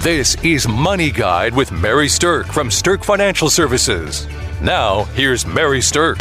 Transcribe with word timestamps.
This 0.00 0.34
is 0.42 0.66
Money 0.66 1.10
Guide 1.10 1.54
with 1.54 1.70
Mary 1.70 2.06
Sterk 2.06 2.46
from 2.46 2.70
Sterk 2.70 3.04
Financial 3.04 3.50
Services. 3.50 4.26
Now, 4.62 5.04
here's 5.12 5.44
Mary 5.44 5.80
Sterk. 5.80 6.16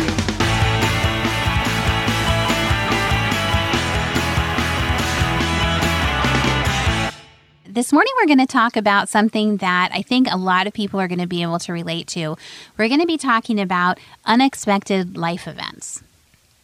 This 7.65 7.93
morning, 7.93 8.11
we're 8.17 8.25
going 8.25 8.39
to 8.39 8.45
talk 8.45 8.75
about 8.75 9.07
something 9.07 9.55
that 9.57 9.91
I 9.93 10.01
think 10.01 10.27
a 10.29 10.35
lot 10.35 10.67
of 10.67 10.73
people 10.73 10.99
are 10.99 11.07
going 11.07 11.19
to 11.19 11.25
be 11.25 11.41
able 11.41 11.59
to 11.59 11.71
relate 11.71 12.07
to. 12.07 12.35
We're 12.75 12.89
going 12.89 12.99
to 12.99 13.07
be 13.07 13.17
talking 13.17 13.61
about 13.61 13.97
unexpected 14.25 15.15
life 15.15 15.47
events. 15.47 16.03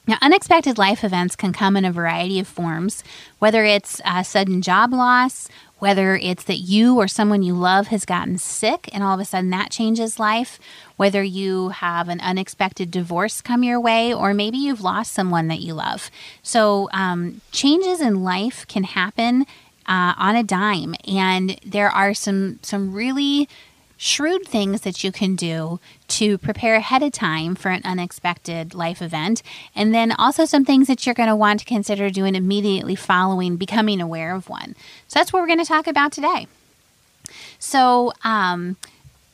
Now, 0.07 0.17
unexpected 0.21 0.77
life 0.77 1.03
events 1.03 1.35
can 1.35 1.51
come 1.51 1.75
in 1.75 1.83
a 1.83 1.91
variety 1.91 2.39
of 2.39 2.47
forms, 2.47 3.03
whether 3.39 3.63
it's 3.63 3.99
a 4.05 4.23
sudden 4.23 4.61
job 4.61 4.93
loss, 4.93 5.49
whether 5.79 6.15
it's 6.15 6.43
that 6.45 6.57
you 6.57 6.97
or 6.97 7.07
someone 7.07 7.43
you 7.43 7.53
love 7.53 7.87
has 7.87 8.05
gotten 8.05 8.37
sick 8.37 8.89
and 8.93 9.03
all 9.03 9.13
of 9.13 9.19
a 9.19 9.25
sudden 9.25 9.49
that 9.49 9.71
changes 9.71 10.19
life, 10.19 10.59
whether 10.95 11.21
you 11.21 11.69
have 11.69 12.07
an 12.09 12.21
unexpected 12.21 12.91
divorce 12.91 13.41
come 13.41 13.63
your 13.63 13.79
way, 13.79 14.13
or 14.13 14.33
maybe 14.33 14.57
you've 14.57 14.81
lost 14.81 15.11
someone 15.11 15.47
that 15.47 15.59
you 15.59 15.73
love. 15.73 16.09
So, 16.41 16.89
um, 16.93 17.41
changes 17.51 18.01
in 18.01 18.23
life 18.23 18.65
can 18.67 18.83
happen 18.83 19.45
uh, 19.87 20.13
on 20.17 20.35
a 20.35 20.43
dime, 20.43 20.95
and 21.07 21.59
there 21.65 21.89
are 21.89 22.13
some 22.13 22.59
some 22.61 22.93
really 22.93 23.47
shrewd 23.97 24.45
things 24.45 24.81
that 24.81 25.03
you 25.03 25.11
can 25.11 25.35
do 25.35 25.79
to 26.07 26.37
prepare 26.37 26.75
ahead 26.75 27.01
of 27.03 27.11
time 27.11 27.55
for 27.55 27.69
an 27.69 27.81
unexpected 27.83 28.73
life 28.73 29.01
event. 29.01 29.41
And 29.75 29.93
then 29.93 30.11
also 30.11 30.45
some 30.45 30.65
things 30.65 30.87
that 30.87 31.05
you're 31.05 31.15
going 31.15 31.29
to 31.29 31.35
want 31.35 31.61
to 31.61 31.65
consider 31.65 32.09
doing 32.09 32.35
immediately 32.35 32.95
following 32.95 33.57
becoming 33.57 34.01
aware 34.01 34.35
of 34.35 34.49
one. 34.49 34.75
So 35.07 35.19
that's 35.19 35.31
what 35.31 35.41
we're 35.41 35.47
going 35.47 35.59
to 35.59 35.65
talk 35.65 35.87
about 35.87 36.11
today. 36.11 36.47
So, 37.59 38.13
um, 38.23 38.77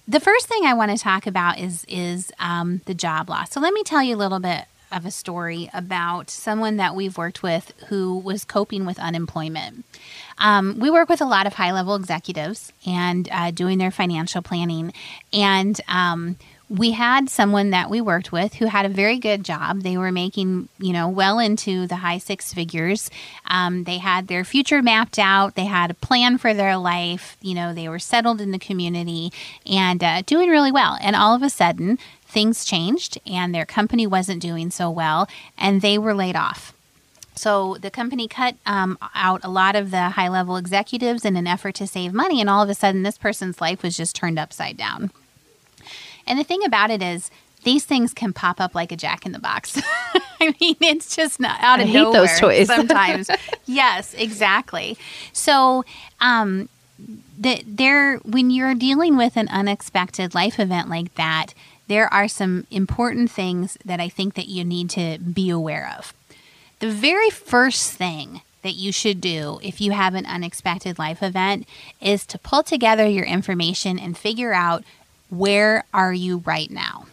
the 0.08 0.20
first 0.20 0.48
thing 0.48 0.66
I 0.66 0.74
want 0.74 0.92
to 0.92 0.98
talk 0.98 1.26
about 1.26 1.58
is 1.58 1.86
is 1.88 2.34
um, 2.40 2.82
the 2.86 2.94
job 2.94 3.30
loss. 3.30 3.52
So 3.52 3.60
let 3.60 3.74
me 3.74 3.84
tell 3.84 4.04
you 4.04 4.16
a 4.16 4.18
little 4.18 4.40
bit 4.40 4.66
of 4.92 5.06
a 5.06 5.12
story 5.12 5.70
about 5.74 6.30
someone 6.30 6.78
that 6.78 6.96
we've 6.96 7.18
worked 7.18 7.42
with 7.42 7.72
who 7.88 8.18
was 8.18 8.44
coping 8.44 8.86
with 8.86 9.00
unemployment. 9.00 9.86
Um, 10.42 10.80
we 10.80 10.90
work 10.90 11.08
with 11.08 11.22
a 11.22 11.26
lot 11.26 11.48
of 11.48 11.54
high 11.54 11.72
level 11.72 11.96
executives 11.96 12.74
and 12.86 13.30
uh, 13.32 13.52
doing 13.52 13.78
their 13.78 13.92
financial 13.92 14.42
planning. 14.42 14.92
And 15.32 15.80
um, 15.88 16.36
we 16.68 16.92
had 16.92 17.30
someone 17.30 17.72
that 17.72 17.90
we 17.90 18.00
worked 18.00 18.32
with 18.32 18.56
who 18.56 18.66
had 18.66 18.86
a 18.86 18.90
very 18.90 19.20
good 19.20 19.44
job. 19.44 19.82
They 19.82 19.98
were 19.98 20.12
making, 20.12 20.70
you 20.80 20.94
know, 20.94 21.10
well 21.10 21.38
into 21.38 21.86
the 21.86 21.98
high 21.98 22.18
six 22.18 22.54
figures. 22.54 23.12
Um, 23.46 23.84
they 23.84 23.98
had 23.98 24.28
their 24.28 24.44
future 24.44 24.82
mapped 24.82 25.20
out. 25.20 25.56
They 25.56 25.66
had 25.66 25.92
a 25.92 25.96
plan 25.96 26.38
for 26.38 26.54
their 26.54 26.78
life. 26.78 27.38
You 27.42 27.56
know, 27.56 27.74
they 27.74 27.88
were 27.88 28.00
settled 28.00 28.40
in 28.40 28.52
the 28.52 28.60
community 28.60 29.34
and 29.66 30.04
uh, 30.04 30.22
doing 30.26 30.50
really 30.50 30.72
well. 30.72 30.98
And 31.02 31.16
all 31.16 31.36
of 31.36 31.44
a 31.44 31.50
sudden, 31.50 32.00
things 32.26 32.64
changed 32.64 33.20
and 33.28 33.54
their 33.54 33.66
company 33.66 34.08
wasn't 34.08 34.42
doing 34.42 34.72
so 34.72 34.90
well 34.90 35.28
and 35.58 35.82
they 35.82 35.98
were 35.98 36.14
laid 36.14 36.38
off. 36.38 36.74
So 37.36 37.78
the 37.80 37.90
company 37.90 38.28
cut 38.28 38.56
um, 38.66 38.98
out 39.16 39.42
a 39.44 39.50
lot 39.50 39.76
of 39.76 39.92
the 39.92 40.10
high 40.10 40.28
level 40.28 40.58
executives 40.58 41.26
in 41.26 41.36
an 41.36 41.48
effort 41.48 41.76
to 41.76 41.88
save 41.88 42.14
money, 42.14 42.42
and 42.42 42.50
all 42.50 42.62
of 42.62 42.70
a 42.70 42.76
sudden, 42.76 43.04
this 43.04 43.18
person's 43.18 43.62
life 43.62 43.84
was 43.84 43.96
just 43.96 44.16
turned 44.16 44.38
upside 44.38 44.78
down. 44.78 45.12
And 46.28 46.38
the 46.38 46.44
thing 46.44 46.64
about 46.64 46.92
it 46.92 47.02
is, 47.02 47.32
these 47.64 47.86
things 47.86 48.14
can 48.14 48.34
pop 48.34 48.60
up 48.60 48.74
like 48.76 48.92
a 48.92 48.96
jack 48.96 49.26
in 49.26 49.32
the 49.32 49.40
box. 49.40 49.80
I 50.42 50.56
mean, 50.60 50.76
it's 50.82 51.16
just 51.16 51.40
not 51.40 51.62
out 51.62 51.80
of 51.80 51.86
I 51.86 51.90
hate 51.90 51.94
nowhere 52.02 52.22
those 52.22 52.40
toys. 52.40 52.68
sometimes. 52.68 53.30
yes, 53.66 54.14
exactly. 54.16 54.98
So, 55.34 55.86
um, 56.20 56.70
the, 57.38 57.64
there, 57.66 58.18
when 58.18 58.50
you're 58.50 58.76
dealing 58.76 59.18
with 59.18 59.38
an 59.38 59.48
unexpected 59.50 60.36
life 60.36 60.60
event 60.60 60.90
like 60.90 61.14
that, 61.16 61.54
there 61.88 62.12
are 62.14 62.28
some 62.28 62.66
important 62.72 63.30
things 63.30 63.78
that 63.84 64.00
I 64.00 64.10
think 64.10 64.36
that 64.36 64.48
you 64.48 64.64
need 64.64 64.90
to 64.92 65.18
be 65.20 65.50
aware 65.50 65.94
of. 65.98 66.14
The 66.82 66.92
very 66.92 67.30
first 67.30 67.94
thing 67.94 68.42
that 68.64 68.74
you 68.74 68.92
should 68.92 69.22
do 69.22 69.60
if 69.64 69.80
you 69.80 69.92
have 69.92 70.14
an 70.14 70.26
unexpected 70.26 71.00
life 71.00 71.24
event 71.24 71.68
is 72.02 72.26
to 72.28 72.38
pull 72.38 72.64
together 72.64 73.08
your 73.08 73.26
information 73.26 73.98
and 73.98 74.18
figure 74.18 74.54
out 74.54 74.84
where 75.30 75.86
are 75.94 76.14
you 76.14 76.40
right 76.40 76.70
now. 76.70 77.06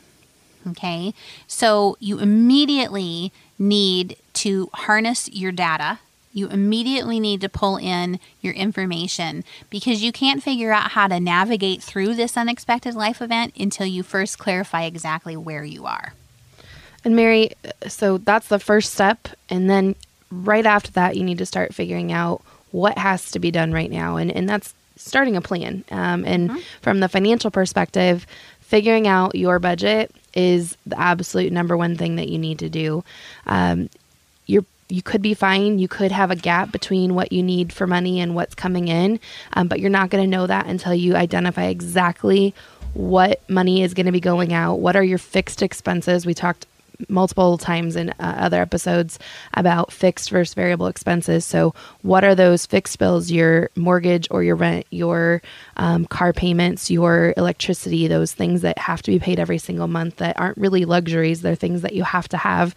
Okay? 0.66 1.14
So 1.46 1.96
you 2.00 2.18
immediately 2.18 3.32
need 3.58 4.16
to 4.34 4.68
harness 4.74 5.28
your 5.30 5.52
data 5.52 6.00
you 6.32 6.48
immediately 6.48 7.18
need 7.18 7.40
to 7.40 7.48
pull 7.48 7.76
in 7.76 8.20
your 8.40 8.54
information 8.54 9.44
because 9.70 10.02
you 10.02 10.12
can't 10.12 10.42
figure 10.42 10.72
out 10.72 10.92
how 10.92 11.08
to 11.08 11.18
navigate 11.18 11.82
through 11.82 12.14
this 12.14 12.36
unexpected 12.36 12.94
life 12.94 13.20
event 13.20 13.54
until 13.58 13.86
you 13.86 14.02
first 14.02 14.38
clarify 14.38 14.84
exactly 14.84 15.36
where 15.36 15.64
you 15.64 15.84
are. 15.86 16.14
And 17.04 17.16
Mary, 17.16 17.50
so 17.86 18.18
that's 18.18 18.48
the 18.48 18.58
first 18.58 18.92
step. 18.92 19.28
And 19.48 19.70
then 19.70 19.94
right 20.30 20.66
after 20.66 20.90
that, 20.92 21.16
you 21.16 21.24
need 21.24 21.38
to 21.38 21.46
start 21.46 21.74
figuring 21.74 22.12
out 22.12 22.42
what 22.70 22.98
has 22.98 23.30
to 23.30 23.38
be 23.38 23.50
done 23.50 23.72
right 23.72 23.90
now. 23.90 24.16
And, 24.16 24.30
and 24.30 24.48
that's 24.48 24.74
starting 24.96 25.36
a 25.36 25.40
plan. 25.40 25.84
Um, 25.90 26.24
and 26.24 26.50
mm-hmm. 26.50 26.58
from 26.82 27.00
the 27.00 27.08
financial 27.08 27.50
perspective, 27.50 28.26
figuring 28.60 29.06
out 29.06 29.34
your 29.34 29.58
budget 29.58 30.14
is 30.34 30.76
the 30.86 30.98
absolute 30.98 31.52
number 31.52 31.76
one 31.76 31.96
thing 31.96 32.16
that 32.16 32.28
you 32.28 32.38
need 32.38 32.58
to 32.58 32.68
do. 32.68 33.04
Um, 33.46 33.88
you're 34.46 34.64
you 34.90 35.02
could 35.02 35.20
be 35.20 35.34
fine. 35.34 35.78
You 35.78 35.88
could 35.88 36.12
have 36.12 36.30
a 36.30 36.36
gap 36.36 36.72
between 36.72 37.14
what 37.14 37.30
you 37.30 37.42
need 37.42 37.72
for 37.72 37.86
money 37.86 38.20
and 38.20 38.34
what's 38.34 38.54
coming 38.54 38.88
in, 38.88 39.20
um, 39.52 39.68
but 39.68 39.80
you're 39.80 39.90
not 39.90 40.08
going 40.10 40.24
to 40.24 40.30
know 40.30 40.46
that 40.46 40.66
until 40.66 40.94
you 40.94 41.14
identify 41.14 41.64
exactly 41.64 42.54
what 42.94 43.42
money 43.50 43.82
is 43.82 43.92
going 43.92 44.06
to 44.06 44.12
be 44.12 44.20
going 44.20 44.54
out. 44.54 44.76
What 44.76 44.96
are 44.96 45.02
your 45.02 45.18
fixed 45.18 45.62
expenses? 45.62 46.24
We 46.24 46.32
talked 46.32 46.66
multiple 47.08 47.58
times 47.58 47.96
in 47.96 48.10
uh, 48.10 48.14
other 48.38 48.60
episodes 48.60 49.18
about 49.54 49.92
fixed 49.92 50.30
versus 50.30 50.54
variable 50.54 50.86
expenses. 50.86 51.44
So, 51.44 51.74
what 52.02 52.24
are 52.24 52.34
those 52.34 52.66
fixed 52.66 52.98
bills, 52.98 53.30
your 53.30 53.70
mortgage 53.76 54.28
or 54.30 54.42
your 54.42 54.56
rent, 54.56 54.86
your 54.90 55.42
um, 55.76 56.06
car 56.06 56.32
payments, 56.32 56.90
your 56.90 57.34
electricity, 57.36 58.08
those 58.08 58.32
things 58.32 58.62
that 58.62 58.78
have 58.78 59.02
to 59.02 59.10
be 59.10 59.18
paid 59.18 59.38
every 59.38 59.58
single 59.58 59.88
month 59.88 60.16
that 60.16 60.38
aren't 60.38 60.58
really 60.58 60.84
luxuries, 60.84 61.42
they're 61.42 61.54
things 61.54 61.82
that 61.82 61.94
you 61.94 62.02
have 62.02 62.28
to 62.28 62.36
have. 62.36 62.74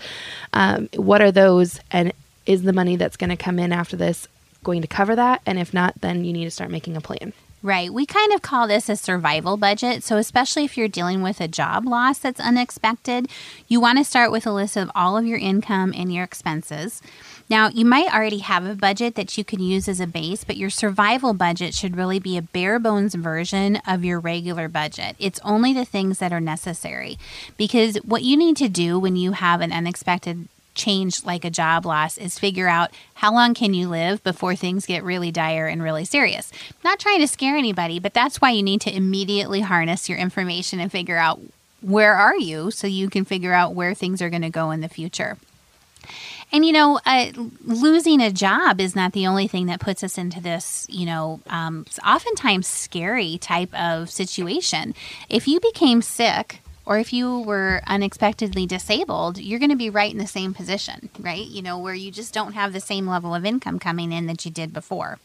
Um, 0.53 0.89
what 0.95 1.21
are 1.21 1.31
those? 1.31 1.79
And 1.91 2.13
is 2.45 2.63
the 2.63 2.73
money 2.73 2.95
that's 2.95 3.17
going 3.17 3.29
to 3.29 3.37
come 3.37 3.59
in 3.59 3.71
after 3.71 3.95
this 3.95 4.27
going 4.63 4.81
to 4.81 4.87
cover 4.87 5.15
that? 5.15 5.41
And 5.45 5.57
if 5.59 5.73
not, 5.73 5.99
then 6.01 6.25
you 6.25 6.33
need 6.33 6.45
to 6.45 6.51
start 6.51 6.71
making 6.71 6.97
a 6.97 7.01
plan. 7.01 7.33
Right. 7.63 7.94
We 7.94 8.07
kind 8.07 8.33
of 8.33 8.41
call 8.41 8.67
this 8.67 8.89
a 8.89 8.95
survival 8.95 9.55
budget. 9.55 10.03
So, 10.03 10.17
especially 10.17 10.66
if 10.66 10.77
you're 10.77 10.88
dealing 10.88 11.22
with 11.22 11.39
a 11.39 11.47
job 11.47 11.85
loss 11.85 12.17
that's 12.17 12.39
unexpected, 12.39 13.27
you 13.67 13.79
want 13.79 13.99
to 13.99 14.03
start 14.03 14.31
with 14.31 14.47
a 14.47 14.51
list 14.51 14.77
of 14.77 14.89
all 14.95 15.16
of 15.16 15.27
your 15.27 15.38
income 15.38 15.94
and 15.95 16.11
your 16.11 16.23
expenses. 16.23 17.03
Now, 17.51 17.69
you 17.69 17.85
might 17.85 18.11
already 18.11 18.39
have 18.39 18.66
a 18.66 18.73
budget 18.73 19.13
that 19.16 19.38
you 19.38 19.44
can 19.44 19.59
use 19.59 19.88
as 19.88 19.99
a 19.99 20.07
base, 20.07 20.44
but 20.44 20.57
your 20.57 20.69
survival 20.72 21.33
budget 21.33 21.75
should 21.75 21.97
really 21.97 22.17
be 22.17 22.35
a 22.35 22.41
bare 22.41 22.79
bones 22.79 23.13
version 23.13 23.75
of 23.85 24.03
your 24.03 24.19
regular 24.19 24.67
budget. 24.67 25.16
It's 25.19 25.39
only 25.43 25.72
the 25.72 25.85
things 25.85 26.17
that 26.17 26.33
are 26.33 26.39
necessary. 26.39 27.19
Because 27.57 27.97
what 27.97 28.23
you 28.23 28.38
need 28.38 28.57
to 28.57 28.69
do 28.69 28.97
when 28.97 29.16
you 29.17 29.33
have 29.33 29.61
an 29.61 29.72
unexpected 29.72 30.47
change 30.81 31.23
like 31.25 31.45
a 31.45 31.49
job 31.49 31.85
loss 31.85 32.17
is 32.17 32.39
figure 32.39 32.67
out 32.67 32.91
how 33.15 33.33
long 33.33 33.53
can 33.53 33.73
you 33.73 33.87
live 33.87 34.23
before 34.23 34.55
things 34.55 34.85
get 34.85 35.03
really 35.03 35.31
dire 35.31 35.67
and 35.67 35.83
really 35.83 36.05
serious. 36.05 36.51
Not 36.83 36.99
trying 36.99 37.19
to 37.19 37.27
scare 37.27 37.55
anybody, 37.55 37.99
but 37.99 38.13
that's 38.13 38.41
why 38.41 38.51
you 38.51 38.63
need 38.63 38.81
to 38.81 38.95
immediately 38.95 39.61
harness 39.61 40.09
your 40.09 40.17
information 40.17 40.79
and 40.79 40.91
figure 40.91 41.17
out 41.17 41.39
where 41.81 42.15
are 42.15 42.37
you 42.37 42.71
so 42.71 42.87
you 42.87 43.09
can 43.09 43.25
figure 43.25 43.53
out 43.53 43.73
where 43.73 43.93
things 43.93 44.21
are 44.21 44.29
going 44.29 44.41
to 44.41 44.49
go 44.49 44.71
in 44.71 44.81
the 44.81 44.89
future. 44.89 45.37
And 46.51 46.65
you 46.65 46.73
know, 46.73 46.99
uh, 47.05 47.31
losing 47.63 48.21
a 48.21 48.31
job 48.31 48.81
is 48.81 48.95
not 48.95 49.13
the 49.13 49.27
only 49.27 49.47
thing 49.47 49.67
that 49.67 49.79
puts 49.79 50.03
us 50.03 50.17
into 50.17 50.41
this, 50.41 50.85
you 50.89 51.05
know, 51.05 51.39
um, 51.47 51.85
oftentimes 52.05 52.67
scary 52.67 53.37
type 53.37 53.73
of 53.73 54.09
situation. 54.09 54.93
If 55.29 55.47
you 55.47 55.59
became 55.59 56.01
sick 56.01 56.60
or 56.85 56.97
if 56.97 57.13
you 57.13 57.39
were 57.41 57.81
unexpectedly 57.87 58.66
disabled, 58.66 59.37
you're 59.37 59.59
going 59.59 59.72
to 59.72 59.75
be 59.75 59.89
right 59.89 60.11
in 60.11 60.17
the 60.17 60.28
same 60.28 60.53
position, 60.53 61.09
right? 61.19 61.45
You 61.45 61.61
know, 61.61 61.78
where 61.78 61.93
you 61.93 62.11
just 62.11 62.33
don't 62.33 62.53
have 62.53 62.73
the 62.73 62.79
same 62.79 63.07
level 63.07 63.35
of 63.35 63.45
income 63.45 63.79
coming 63.79 64.11
in 64.11 64.25
that 64.28 64.45
you 64.45 64.51
did 64.51 64.73
before. 64.73 65.19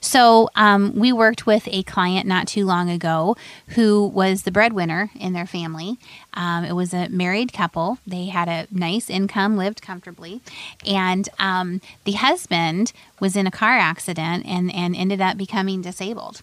So, 0.00 0.50
um, 0.56 0.94
we 0.94 1.12
worked 1.12 1.46
with 1.46 1.68
a 1.70 1.82
client 1.84 2.26
not 2.26 2.48
too 2.48 2.64
long 2.64 2.90
ago 2.90 3.36
who 3.68 4.06
was 4.06 4.42
the 4.42 4.50
breadwinner 4.50 5.10
in 5.14 5.32
their 5.32 5.46
family. 5.46 5.98
Um, 6.34 6.64
it 6.64 6.72
was 6.72 6.92
a 6.92 7.08
married 7.08 7.52
couple. 7.52 7.98
They 8.06 8.26
had 8.26 8.48
a 8.48 8.66
nice 8.70 9.08
income, 9.08 9.56
lived 9.56 9.82
comfortably, 9.82 10.40
and 10.86 11.28
um, 11.38 11.80
the 12.04 12.12
husband 12.12 12.92
was 13.20 13.36
in 13.36 13.46
a 13.46 13.52
car 13.52 13.76
accident 13.78 14.44
and, 14.46 14.72
and 14.74 14.96
ended 14.96 15.20
up 15.20 15.36
becoming 15.36 15.82
disabled. 15.82 16.42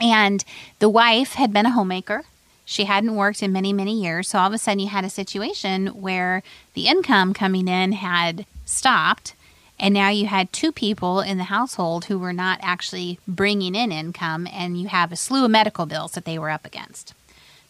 And 0.00 0.44
the 0.78 0.88
wife 0.88 1.34
had 1.34 1.52
been 1.52 1.66
a 1.66 1.70
homemaker 1.70 2.24
she 2.70 2.84
hadn't 2.84 3.16
worked 3.16 3.42
in 3.42 3.52
many, 3.52 3.72
many 3.72 4.00
years. 4.00 4.28
So 4.28 4.38
all 4.38 4.46
of 4.46 4.52
a 4.52 4.58
sudden, 4.58 4.78
you 4.78 4.88
had 4.88 5.04
a 5.04 5.10
situation 5.10 5.88
where 5.88 6.42
the 6.74 6.86
income 6.86 7.34
coming 7.34 7.66
in 7.66 7.92
had 7.92 8.46
stopped 8.64 9.34
and 9.80 9.94
now 9.94 10.10
you 10.10 10.26
had 10.26 10.52
two 10.52 10.70
people 10.70 11.20
in 11.20 11.38
the 11.38 11.44
household 11.44 12.04
who 12.04 12.18
were 12.18 12.34
not 12.34 12.60
actually 12.62 13.18
bringing 13.26 13.74
in 13.74 13.90
income, 13.90 14.46
and 14.52 14.78
you 14.78 14.88
have 14.88 15.10
a 15.10 15.16
slew 15.16 15.46
of 15.46 15.50
medical 15.50 15.86
bills 15.86 16.12
that 16.12 16.26
they 16.26 16.38
were 16.38 16.50
up 16.50 16.66
against. 16.66 17.14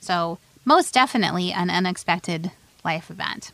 So, 0.01 0.39
most 0.65 0.93
definitely 0.93 1.53
an 1.53 1.71
unexpected 1.71 2.51
life 2.85 3.13
event. 3.13 3.53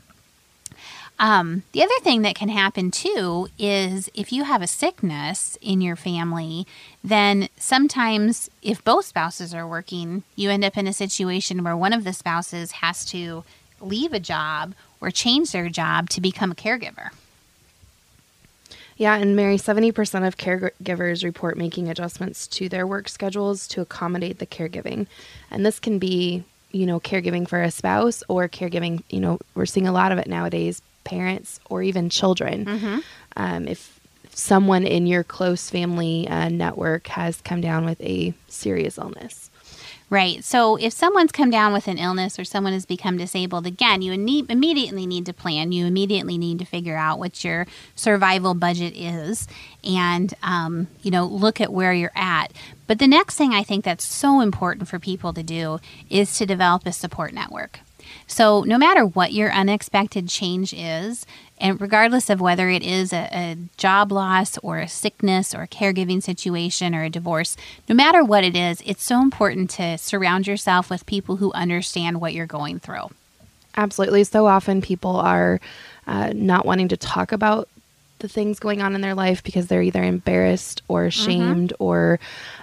Um, 1.18 1.62
the 1.72 1.82
other 1.82 1.98
thing 2.02 2.22
that 2.22 2.34
can 2.34 2.50
happen 2.50 2.90
too 2.90 3.48
is 3.58 4.10
if 4.14 4.32
you 4.32 4.44
have 4.44 4.60
a 4.60 4.66
sickness 4.66 5.56
in 5.62 5.80
your 5.80 5.96
family, 5.96 6.66
then 7.02 7.48
sometimes 7.56 8.50
if 8.62 8.84
both 8.84 9.06
spouses 9.06 9.54
are 9.54 9.66
working, 9.66 10.24
you 10.34 10.50
end 10.50 10.64
up 10.64 10.76
in 10.76 10.86
a 10.86 10.92
situation 10.92 11.64
where 11.64 11.76
one 11.76 11.94
of 11.94 12.04
the 12.04 12.12
spouses 12.12 12.72
has 12.72 13.04
to 13.06 13.44
leave 13.80 14.12
a 14.12 14.20
job 14.20 14.74
or 15.00 15.10
change 15.10 15.52
their 15.52 15.68
job 15.68 16.10
to 16.10 16.20
become 16.20 16.50
a 16.50 16.54
caregiver. 16.54 17.10
Yeah, 18.98 19.16
and 19.16 19.36
Mary, 19.36 19.58
70% 19.58 20.26
of 20.26 20.38
caregivers 20.38 21.22
report 21.22 21.58
making 21.58 21.88
adjustments 21.88 22.46
to 22.48 22.68
their 22.68 22.86
work 22.86 23.08
schedules 23.08 23.68
to 23.68 23.82
accommodate 23.82 24.38
the 24.38 24.46
caregiving. 24.46 25.06
And 25.50 25.66
this 25.66 25.78
can 25.78 25.98
be, 25.98 26.44
you 26.72 26.86
know, 26.86 26.98
caregiving 26.98 27.46
for 27.46 27.62
a 27.62 27.70
spouse 27.70 28.22
or 28.28 28.48
caregiving, 28.48 29.02
you 29.10 29.20
know, 29.20 29.38
we're 29.54 29.66
seeing 29.66 29.86
a 29.86 29.92
lot 29.92 30.12
of 30.12 30.18
it 30.18 30.26
nowadays, 30.26 30.80
parents 31.06 31.60
or 31.70 31.82
even 31.82 32.10
children. 32.10 32.66
Mm-hmm. 32.66 32.98
Um, 33.36 33.68
if 33.68 33.98
someone 34.34 34.86
in 34.86 35.06
your 35.06 35.24
close 35.24 35.70
family 35.70 36.28
uh, 36.28 36.50
network 36.50 37.06
has 37.06 37.40
come 37.40 37.62
down 37.62 37.86
with 37.86 38.00
a 38.02 38.34
serious 38.48 38.98
illness. 38.98 39.50
Right. 40.08 40.44
So 40.44 40.76
if 40.76 40.92
someone's 40.92 41.32
come 41.32 41.50
down 41.50 41.72
with 41.72 41.88
an 41.88 41.98
illness 41.98 42.38
or 42.38 42.44
someone 42.44 42.72
has 42.72 42.86
become 42.86 43.16
disabled, 43.16 43.66
again, 43.66 44.02
you 44.02 44.16
need, 44.16 44.48
immediately 44.48 45.04
need 45.04 45.26
to 45.26 45.32
plan. 45.32 45.72
You 45.72 45.84
immediately 45.84 46.38
need 46.38 46.60
to 46.60 46.64
figure 46.64 46.96
out 46.96 47.18
what 47.18 47.42
your 47.42 47.66
survival 47.96 48.54
budget 48.54 48.96
is 48.96 49.48
and, 49.82 50.32
um, 50.44 50.86
you 51.02 51.10
know, 51.10 51.24
look 51.24 51.60
at 51.60 51.72
where 51.72 51.92
you're 51.92 52.12
at. 52.14 52.52
But 52.86 53.00
the 53.00 53.08
next 53.08 53.34
thing 53.34 53.52
I 53.52 53.64
think 53.64 53.84
that's 53.84 54.06
so 54.06 54.40
important 54.40 54.88
for 54.88 55.00
people 55.00 55.32
to 55.32 55.42
do 55.42 55.80
is 56.08 56.38
to 56.38 56.46
develop 56.46 56.86
a 56.86 56.92
support 56.92 57.34
network. 57.34 57.80
So, 58.26 58.62
no 58.62 58.76
matter 58.76 59.04
what 59.04 59.32
your 59.32 59.52
unexpected 59.52 60.28
change 60.28 60.74
is, 60.74 61.24
and 61.58 61.80
regardless 61.80 62.28
of 62.28 62.40
whether 62.40 62.68
it 62.68 62.82
is 62.82 63.12
a, 63.12 63.28
a, 63.32 63.56
job 63.76 64.12
loss 64.12 64.58
or 64.58 64.78
a 64.78 64.88
sickness 64.88 65.54
or 65.54 65.62
a 65.62 65.68
caregiving 65.68 66.22
situation 66.22 66.94
or 66.94 67.04
a 67.04 67.10
divorce, 67.10 67.56
no 67.88 67.94
matter 67.94 68.24
what 68.24 68.44
it 68.44 68.56
is, 68.56 68.82
it's 68.84 69.04
so 69.04 69.22
important 69.22 69.70
to 69.70 69.96
surround 69.96 70.46
yourself 70.46 70.90
with 70.90 71.06
people 71.06 71.36
who 71.36 71.52
understand 71.52 72.20
what 72.20 72.34
you're 72.34 72.46
going 72.46 72.78
through. 72.78 73.10
Absolutely. 73.76 74.24
So 74.24 74.46
often 74.46 74.82
people 74.82 75.16
are 75.16 75.60
uh, 76.06 76.32
not 76.34 76.66
wanting 76.66 76.88
to 76.88 76.96
talk 76.96 77.32
about 77.32 77.68
the 78.18 78.28
things 78.28 78.58
going 78.58 78.82
on 78.82 78.94
in 78.94 79.00
their 79.00 79.14
life 79.14 79.42
because 79.42 79.66
they're 79.66 79.82
either 79.82 80.02
embarrassed 80.02 80.82
or 80.88 81.04
ashamed 81.04 81.72
mm-hmm. 81.74 81.84
or, 81.84 82.18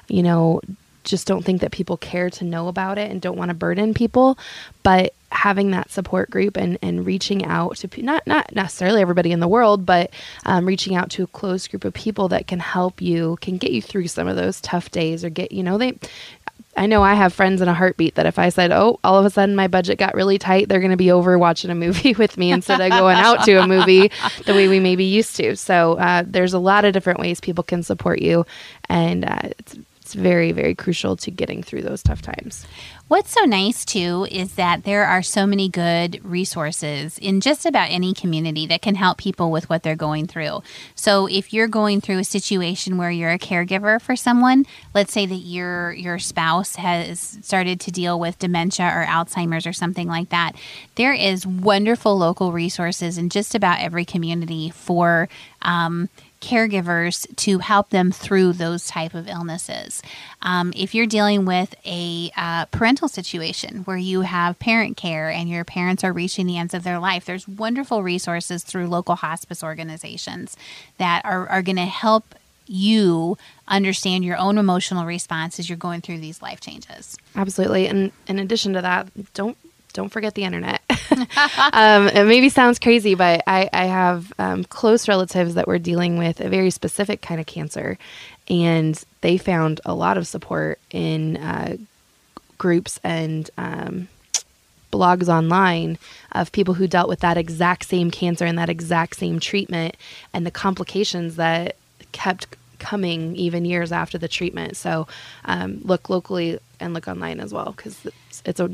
you 0.07 0.23
know, 0.23 0.61
just 1.03 1.27
don't 1.27 1.43
think 1.43 1.61
that 1.61 1.71
people 1.71 1.97
care 1.97 2.29
to 2.29 2.43
know 2.43 2.67
about 2.67 2.97
it 2.97 3.11
and 3.11 3.21
don't 3.21 3.37
want 3.37 3.49
to 3.49 3.55
burden 3.55 3.93
people. 3.93 4.37
But 4.83 5.13
having 5.33 5.71
that 5.71 5.91
support 5.91 6.29
group 6.29 6.55
and, 6.55 6.77
and 6.81 7.05
reaching 7.05 7.45
out 7.45 7.75
to 7.77 8.01
not 8.01 8.25
not 8.25 8.53
necessarily 8.55 9.01
everybody 9.01 9.31
in 9.31 9.39
the 9.39 9.47
world, 9.47 9.85
but 9.85 10.11
um, 10.45 10.65
reaching 10.65 10.95
out 10.95 11.09
to 11.11 11.23
a 11.23 11.27
close 11.27 11.67
group 11.67 11.83
of 11.83 11.93
people 11.93 12.27
that 12.29 12.47
can 12.47 12.59
help 12.59 13.01
you, 13.01 13.37
can 13.41 13.57
get 13.57 13.71
you 13.71 13.81
through 13.81 14.07
some 14.07 14.27
of 14.27 14.35
those 14.35 14.61
tough 14.61 14.91
days, 14.91 15.23
or 15.23 15.29
get 15.29 15.51
you 15.51 15.63
know 15.63 15.77
they. 15.77 15.97
I 16.75 16.87
know 16.87 17.03
I 17.03 17.13
have 17.13 17.33
friends 17.33 17.61
in 17.61 17.67
a 17.67 17.73
heartbeat 17.73 18.15
that 18.15 18.25
if 18.25 18.39
I 18.39 18.49
said, 18.49 18.71
"Oh, 18.71 18.99
all 19.03 19.19
of 19.19 19.25
a 19.25 19.29
sudden 19.29 19.55
my 19.55 19.67
budget 19.67 19.99
got 19.99 20.15
really 20.15 20.39
tight," 20.39 20.69
they're 20.69 20.79
going 20.79 20.91
to 20.91 20.97
be 20.97 21.11
over 21.11 21.37
watching 21.37 21.69
a 21.69 21.75
movie 21.75 22.13
with 22.17 22.37
me 22.37 22.51
instead 22.51 22.81
of 22.81 22.89
going 22.89 23.17
out 23.17 23.43
to 23.45 23.55
a 23.55 23.67
movie 23.67 24.11
the 24.45 24.53
way 24.53 24.67
we 24.67 24.79
maybe 24.79 25.03
used 25.03 25.35
to. 25.35 25.55
So 25.55 25.97
uh, 25.97 26.23
there's 26.25 26.53
a 26.53 26.59
lot 26.59 26.85
of 26.85 26.93
different 26.93 27.19
ways 27.19 27.39
people 27.39 27.63
can 27.63 27.83
support 27.83 28.21
you, 28.21 28.45
and 28.89 29.25
uh, 29.25 29.39
it's 29.59 29.77
very 30.13 30.51
very 30.51 30.75
crucial 30.75 31.15
to 31.17 31.31
getting 31.31 31.63
through 31.63 31.81
those 31.81 32.03
tough 32.03 32.21
times. 32.21 32.65
What's 33.09 33.31
so 33.31 33.43
nice 33.43 33.85
too 33.85 34.27
is 34.31 34.55
that 34.55 34.85
there 34.85 35.05
are 35.05 35.21
so 35.21 35.45
many 35.45 35.69
good 35.69 36.19
resources 36.23 37.17
in 37.17 37.41
just 37.41 37.65
about 37.65 37.91
any 37.91 38.13
community 38.13 38.65
that 38.67 38.81
can 38.81 38.95
help 38.95 39.17
people 39.17 39.51
with 39.51 39.69
what 39.69 39.83
they're 39.83 39.95
going 39.95 40.25
through. 40.25 40.63
So 40.95 41.27
if 41.27 41.53
you're 41.53 41.67
going 41.67 42.01
through 42.01 42.19
a 42.19 42.23
situation 42.23 42.97
where 42.97 43.11
you're 43.11 43.31
a 43.31 43.37
caregiver 43.37 44.01
for 44.01 44.15
someone, 44.15 44.65
let's 44.93 45.11
say 45.13 45.25
that 45.25 45.35
your 45.35 45.91
your 45.91 46.17
spouse 46.17 46.77
has 46.77 47.37
started 47.41 47.79
to 47.81 47.91
deal 47.91 48.19
with 48.19 48.39
dementia 48.39 48.87
or 48.87 49.05
Alzheimer's 49.05 49.67
or 49.67 49.73
something 49.73 50.07
like 50.07 50.29
that, 50.29 50.55
there 50.95 51.13
is 51.13 51.45
wonderful 51.45 52.17
local 52.17 52.51
resources 52.51 53.17
in 53.17 53.29
just 53.29 53.53
about 53.53 53.79
every 53.79 54.05
community 54.05 54.69
for 54.69 55.27
um, 55.61 56.09
caregivers 56.43 57.33
to 57.37 57.59
help 57.59 57.89
them 57.89 58.11
through 58.11 58.53
those 58.53 58.85
type 58.85 59.13
of 59.13 59.27
illnesses. 59.27 60.03
Um, 60.41 60.73
if 60.75 60.93
you're 60.93 61.07
dealing 61.07 61.45
with 61.45 61.73
a 61.85 62.31
uh, 62.35 62.65
parental 62.65 63.07
situation 63.07 63.83
where 63.85 63.97
you 63.97 64.21
have 64.21 64.59
parent 64.59 64.97
care 64.97 65.29
and 65.29 65.49
your 65.49 65.63
parents 65.63 66.03
are 66.03 66.11
reaching 66.11 66.45
the 66.45 66.57
ends 66.57 66.73
of 66.73 66.83
their 66.83 66.99
life, 66.99 67.25
there's 67.25 67.47
wonderful 67.47 68.03
resources 68.03 68.63
through 68.63 68.87
local 68.87 69.15
hospice 69.15 69.63
organizations 69.63 70.57
that 70.97 71.23
are, 71.23 71.47
are 71.47 71.61
going 71.61 71.77
to 71.77 71.85
help 71.85 72.35
you 72.67 73.37
understand 73.67 74.23
your 74.23 74.37
own 74.37 74.57
emotional 74.57 75.05
response 75.05 75.59
as 75.59 75.69
you're 75.69 75.77
going 75.77 76.01
through 76.01 76.19
these 76.19 76.41
life 76.41 76.59
changes. 76.59 77.17
Absolutely. 77.35 77.87
And 77.87 78.11
in 78.27 78.39
addition 78.39 78.73
to 78.73 78.81
that, 78.81 79.07
don't 79.33 79.57
don't 79.93 80.09
forget 80.09 80.33
the 80.33 80.43
internet. 80.43 80.81
um, 81.73 82.07
it 82.09 82.25
maybe 82.25 82.49
sounds 82.49 82.79
crazy, 82.79 83.15
but 83.15 83.43
I, 83.47 83.69
I 83.73 83.85
have 83.85 84.33
um, 84.39 84.63
close 84.63 85.07
relatives 85.07 85.55
that 85.55 85.67
were 85.67 85.79
dealing 85.79 86.17
with 86.17 86.39
a 86.39 86.49
very 86.49 86.69
specific 86.69 87.21
kind 87.21 87.39
of 87.39 87.45
cancer, 87.45 87.97
and 88.49 89.01
they 89.21 89.37
found 89.37 89.81
a 89.85 89.93
lot 89.93 90.17
of 90.17 90.27
support 90.27 90.79
in 90.91 91.37
uh, 91.37 91.77
groups 92.57 92.99
and 93.03 93.49
um, 93.57 94.07
blogs 94.91 95.27
online 95.27 95.97
of 96.31 96.51
people 96.51 96.75
who 96.75 96.87
dealt 96.87 97.09
with 97.09 97.19
that 97.21 97.37
exact 97.37 97.85
same 97.85 98.11
cancer 98.11 98.45
and 98.45 98.57
that 98.57 98.69
exact 98.69 99.15
same 99.15 99.39
treatment 99.39 99.95
and 100.33 100.45
the 100.45 100.51
complications 100.51 101.35
that 101.35 101.75
kept 102.11 102.47
coming 102.79 103.35
even 103.35 103.65
years 103.65 103.91
after 103.91 104.17
the 104.17 104.27
treatment. 104.27 104.77
So 104.77 105.07
um, 105.45 105.81
look 105.83 106.09
locally 106.09 106.59
and 106.79 106.93
look 106.93 107.07
online 107.07 107.39
as 107.39 107.53
well 107.53 107.73
because 107.75 108.05
it's, 108.05 108.43
it's 108.45 108.59
a 108.59 108.69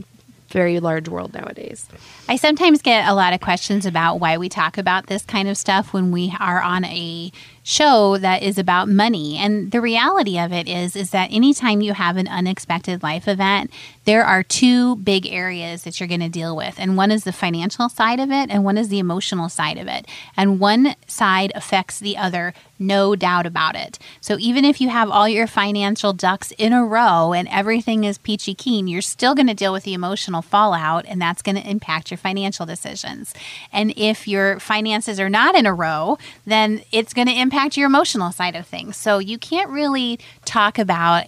very 0.50 0.80
large 0.80 1.08
world 1.08 1.34
nowadays. 1.34 1.88
I 2.28 2.36
sometimes 2.36 2.82
get 2.82 3.08
a 3.08 3.14
lot 3.14 3.34
of 3.34 3.42
questions 3.42 3.86
about 3.86 4.20
why 4.20 4.38
we 4.38 4.50
talk 4.50 4.78
about 4.78 5.08
this 5.08 5.24
kind 5.24 5.48
of 5.48 5.58
stuff 5.58 5.94
when 5.94 6.12
we 6.12 6.34
are 6.40 6.62
on 6.62 6.86
a 6.86 7.32
show 7.70 8.18
that 8.18 8.42
is 8.42 8.58
about 8.58 8.90
money. 8.90 9.38
And 9.38 9.70
the 9.70 9.80
reality 9.80 10.40
of 10.40 10.52
it 10.52 10.68
is 10.68 10.96
is 10.96 11.12
that 11.12 11.32
anytime 11.32 11.82
you 11.82 11.94
have 11.94 12.18
an 12.18 12.28
unexpected 12.28 13.04
life 13.04 13.28
event, 13.28 13.70
there 14.06 14.26
are 14.26 14.42
two 14.42 14.96
big 14.96 15.28
areas 15.28 15.84
that 15.84 16.00
you're 16.00 16.10
going 16.10 16.20
to 16.20 16.30
deal 16.30 16.56
with. 16.56 16.80
And 16.80 16.98
one 16.98 17.12
is 17.12 17.26
the 17.26 17.32
financial 17.32 17.88
side 17.88 18.20
of 18.20 18.32
it 18.32 18.50
and 18.50 18.64
one 18.64 18.76
is 18.76 18.88
the 18.88 18.98
emotional 18.98 19.50
side 19.50 19.78
of 19.78 19.88
it. 19.88 20.08
And 20.36 20.60
one 20.60 20.96
side 21.06 21.52
affects 21.54 22.00
the 22.00 22.18
other, 22.18 22.56
no 22.80 23.16
doubt 23.16 23.46
about 23.46 23.76
it. 23.76 24.00
So 24.20 24.38
even 24.40 24.66
if 24.66 24.82
you 24.82 24.90
have 24.90 25.12
all 25.12 25.30
your 25.30 25.46
financial 25.46 26.12
ducks 26.12 26.52
in 26.58 26.74
a 26.74 26.84
row 26.84 27.34
and 27.34 27.48
everything 27.50 28.04
is 28.04 28.18
peachy 28.18 28.56
keen, 28.56 28.88
you're 28.88 29.04
still 29.04 29.36
going 29.36 29.46
to 29.46 29.54
deal 29.54 29.74
with 29.74 29.84
the 29.84 29.94
emotional 29.94 30.42
fallout 30.42 31.06
and 31.08 31.22
that's 31.22 31.44
going 31.44 31.58
to 31.58 31.70
impact 31.70 32.10
your 32.10 32.18
financial 32.18 32.66
decisions. 32.66 33.36
And 33.72 33.94
if 33.96 34.28
your 34.28 34.60
finances 34.60 35.20
are 35.20 35.30
not 35.30 35.54
in 35.54 35.68
a 35.68 35.74
row, 35.74 36.18
then 36.48 36.82
it's 36.92 37.14
going 37.14 37.28
to 37.28 37.40
impact 37.40 37.59
impact 37.60 37.76
your 37.76 37.88
emotional 37.88 38.32
side 38.32 38.56
of 38.56 38.66
things. 38.66 38.96
So 38.96 39.20
you 39.20 39.38
can't 39.38 39.70
really 39.70 40.18
talk 40.46 40.80
about 40.80 41.26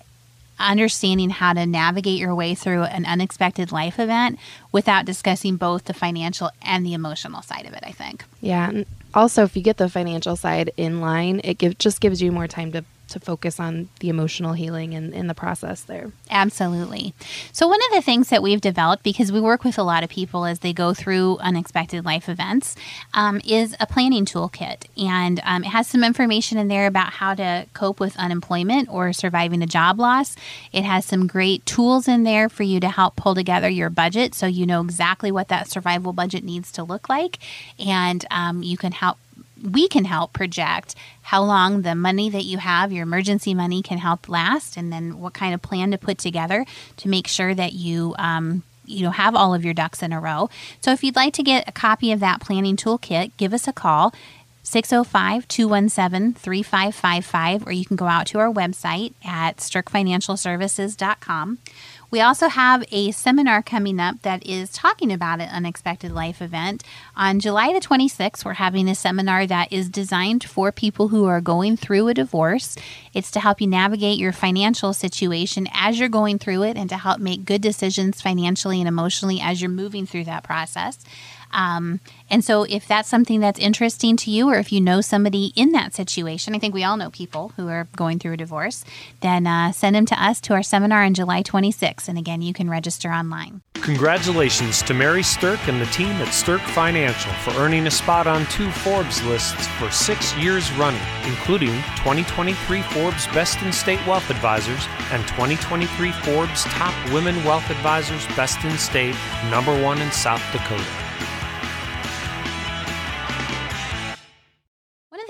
understanding 0.58 1.30
how 1.30 1.52
to 1.52 1.66
navigate 1.66 2.20
your 2.20 2.34
way 2.34 2.56
through 2.56 2.84
an 2.84 3.06
unexpected 3.06 3.74
life 3.74 4.00
event 4.00 4.40
without 4.72 5.04
discussing 5.04 5.58
both 5.58 5.86
the 5.86 5.94
financial 5.94 6.50
and 6.62 6.86
the 6.86 6.94
emotional 6.94 7.42
side 7.42 7.66
of 7.66 7.74
it, 7.74 7.84
I 7.84 7.92
think. 7.92 8.24
Yeah. 8.40 8.84
Also, 9.14 9.44
if 9.44 9.58
you 9.58 9.62
get 9.62 9.76
the 9.76 9.90
financial 9.90 10.38
side 10.38 10.72
in 10.78 11.02
line, 11.02 11.42
it 11.44 11.58
give, 11.58 11.78
just 11.78 12.00
gives 12.00 12.22
you 12.22 12.32
more 12.32 12.48
time 12.48 12.72
to 12.72 12.86
to 13.12 13.20
focus 13.20 13.60
on 13.60 13.90
the 14.00 14.10
emotional 14.10 14.54
healing 14.54 14.94
and 14.94 15.14
in 15.14 15.28
the 15.28 15.34
process 15.34 15.82
there. 15.82 16.12
Absolutely. 16.30 17.14
So, 17.52 17.68
one 17.68 17.80
of 17.90 17.96
the 17.96 18.02
things 18.02 18.30
that 18.30 18.42
we've 18.42 18.62
developed, 18.62 19.04
because 19.04 19.32
we 19.32 19.40
work 19.40 19.64
with 19.64 19.78
a 19.78 19.84
lot 19.84 20.04
of 20.04 20.10
people 20.10 20.46
as 20.46 20.60
they 20.60 20.74
go 20.74 20.94
through 20.94 21.38
unexpected 21.40 22.06
life 22.06 22.28
events, 22.28 22.76
um, 23.14 23.42
is 23.46 23.76
a 23.80 23.86
planning 23.86 24.26
toolkit. 24.26 24.86
And 24.98 25.40
um, 25.44 25.64
it 25.64 25.68
has 25.68 25.88
some 25.88 26.04
information 26.04 26.58
in 26.58 26.68
there 26.68 26.88
about 26.88 27.14
how 27.14 27.36
to 27.36 27.66
cope 27.74 28.00
with 28.00 28.18
unemployment 28.18 28.90
or 28.90 29.14
surviving 29.14 29.62
a 29.62 29.68
job 29.68 30.00
loss. 30.00 30.36
It 30.72 30.84
has 30.84 31.06
some 31.06 31.28
great 31.28 31.66
tools 31.66 32.08
in 32.08 32.24
there 32.24 32.50
for 32.50 32.64
you 32.64 32.80
to 32.80 32.90
help 32.90 33.16
pull 33.16 33.36
together 33.36 33.70
your 33.70 33.90
budget 33.90 34.34
so 34.34 34.48
you 34.48 34.66
know 34.66 34.82
exactly 34.82 35.32
what 35.32 35.50
that 35.50 35.70
survival 35.70 36.14
budget 36.14 36.44
needs 36.44 36.72
to 36.74 36.84
look 36.84 37.10
like. 37.10 37.40
And 37.80 38.26
um, 38.32 38.64
you 38.64 38.78
can 38.78 38.92
help 38.92 39.18
we 39.64 39.88
can 39.88 40.06
help 40.06 40.34
project 40.34 40.96
how 41.24 41.44
long 41.44 41.82
the 41.82 41.96
money 41.96 42.30
that 42.30 42.44
you 42.44 42.58
have, 42.58 42.92
your 42.92 43.04
emergency 43.04 43.54
money, 43.54 43.82
can 43.82 43.98
help 43.98 44.28
last, 44.28 44.78
and 44.78 44.92
then 44.92 45.20
what 45.20 45.34
kind 45.34 45.54
of 45.54 45.62
plan 45.62 45.92
to 45.92 45.98
put 45.98 46.18
together 46.18 46.66
to 46.98 47.10
make 47.10 47.28
sure 47.28 47.54
that 47.54 47.74
you. 47.74 48.16
Um, 48.18 48.64
you 48.84 49.04
know, 49.04 49.12
have 49.12 49.36
all 49.36 49.54
of 49.54 49.64
your 49.64 49.76
ducks 49.76 50.04
in 50.04 50.12
a 50.12 50.20
row. 50.20 50.50
So, 50.82 50.92
if 50.92 51.02
you'd 51.02 51.16
like 51.16 51.34
to 51.36 51.44
get 51.44 51.70
a 51.70 51.72
copy 51.72 52.12
of 52.12 52.20
that 52.20 52.42
planning 52.42 52.76
toolkit, 52.76 53.32
give 53.38 53.54
us 53.54 53.66
a 53.66 53.72
call 53.72 54.12
605 54.64 55.48
217 55.48 56.34
3555, 56.34 57.68
or 57.68 57.72
you 57.72 57.86
can 57.86 57.96
go 57.96 58.08
out 58.08 58.26
to 58.28 58.40
our 58.40 58.52
website 58.52 59.14
at 59.24 59.58
sterkfinancialservices.com. 59.58 61.60
We 62.12 62.20
also 62.20 62.50
have 62.50 62.84
a 62.92 63.12
seminar 63.12 63.64
coming 63.64 63.98
up 63.98 64.22
that 64.24 64.46
is 64.46 64.70
talking 64.70 65.14
about 65.14 65.40
an 65.40 65.48
unexpected 65.48 66.12
life 66.12 66.42
event. 66.42 66.84
On 67.16 67.40
July 67.40 67.72
the 67.72 67.80
26th, 67.80 68.44
we're 68.44 68.56
having 68.56 68.90
a 68.90 68.96
seminar 68.96 69.48
that 69.48 69.72
is 69.72 69.88
designed 69.88 70.44
for 70.44 70.74
people 70.74 71.08
who 71.08 71.24
are 71.24 71.40
going 71.40 71.78
through 71.78 72.10
a 72.10 72.14
divorce. 72.14 72.76
It's 73.14 73.32
to 73.32 73.40
help 73.40 73.62
you 73.62 73.68
navigate 73.68 74.20
your 74.20 74.34
financial 74.34 74.92
situation 74.92 75.70
as 75.72 76.00
you're 76.00 76.10
going 76.10 76.38
through 76.38 76.64
it 76.64 76.76
and 76.76 76.90
to 76.90 76.98
help 76.98 77.22
make 77.22 77.46
good 77.46 77.62
decisions 77.62 78.22
financially 78.22 78.82
and 78.82 78.90
emotionally 78.90 79.40
as 79.40 79.62
you're 79.62 79.72
moving 79.72 80.06
through 80.06 80.26
that 80.26 80.44
process. 80.44 81.00
Um, 81.54 82.00
and 82.30 82.44
so, 82.44 82.64
if 82.64 82.88
that's 82.88 83.10
something 83.10 83.40
that's 83.40 83.60
interesting 83.60 84.18
to 84.18 84.32
you, 84.32 84.50
or 84.50 84.56
if 84.56 84.72
you 84.72 84.82
know 84.82 85.02
somebody 85.02 85.52
in 85.56 85.72
that 85.74 85.94
situation, 85.94 86.56
I 86.56 86.60
think 86.60 86.74
we 86.74 86.84
all 86.84 86.98
know 86.98 87.10
people 87.10 87.54
who 87.56 87.68
are 87.68 87.88
going 87.96 88.20
through 88.20 88.34
a 88.34 88.38
divorce, 88.38 88.86
then 89.22 89.48
uh, 89.48 89.72
send 89.72 89.96
them 89.96 90.06
to 90.08 90.24
us 90.24 90.40
to 90.42 90.54
our 90.54 90.64
seminar 90.64 91.04
on 91.04 91.14
July 91.14 91.44
26th. 91.44 92.08
And 92.08 92.18
again, 92.18 92.42
you 92.42 92.54
can 92.54 92.70
register 92.70 93.10
online. 93.10 93.62
Congratulations 93.82 94.84
to 94.84 94.94
Mary 94.94 95.24
Sterk 95.24 95.68
and 95.68 95.82
the 95.82 95.88
team 95.88 96.12
at 96.18 96.28
Sterk 96.28 96.62
Financial 96.70 97.32
for 97.34 97.50
earning 97.60 97.88
a 97.88 97.92
spot 97.92 98.28
on 98.28 98.46
two 98.46 98.70
Forbes 98.70 99.24
lists 99.24 99.66
for 99.80 99.90
six 99.90 100.36
years 100.38 100.72
running, 100.74 101.02
including 101.26 101.74
2023 101.98 102.82
Forbes 102.84 103.26
Best 103.28 103.60
in 103.64 103.74
State 103.74 104.06
Wealth 104.06 104.30
Advisors 104.30 104.86
and 105.12 105.28
2023 105.30 106.12
Forbes 106.12 106.64
Top 106.66 106.94
Women 107.12 107.44
Wealth 107.44 107.72
Advisors 107.72 108.26
Best 108.36 108.64
in 108.64 108.78
State, 108.78 109.16
number 109.50 109.74
one 109.82 110.00
in 110.00 110.12
South 110.12 110.44
Dakota. 110.52 111.11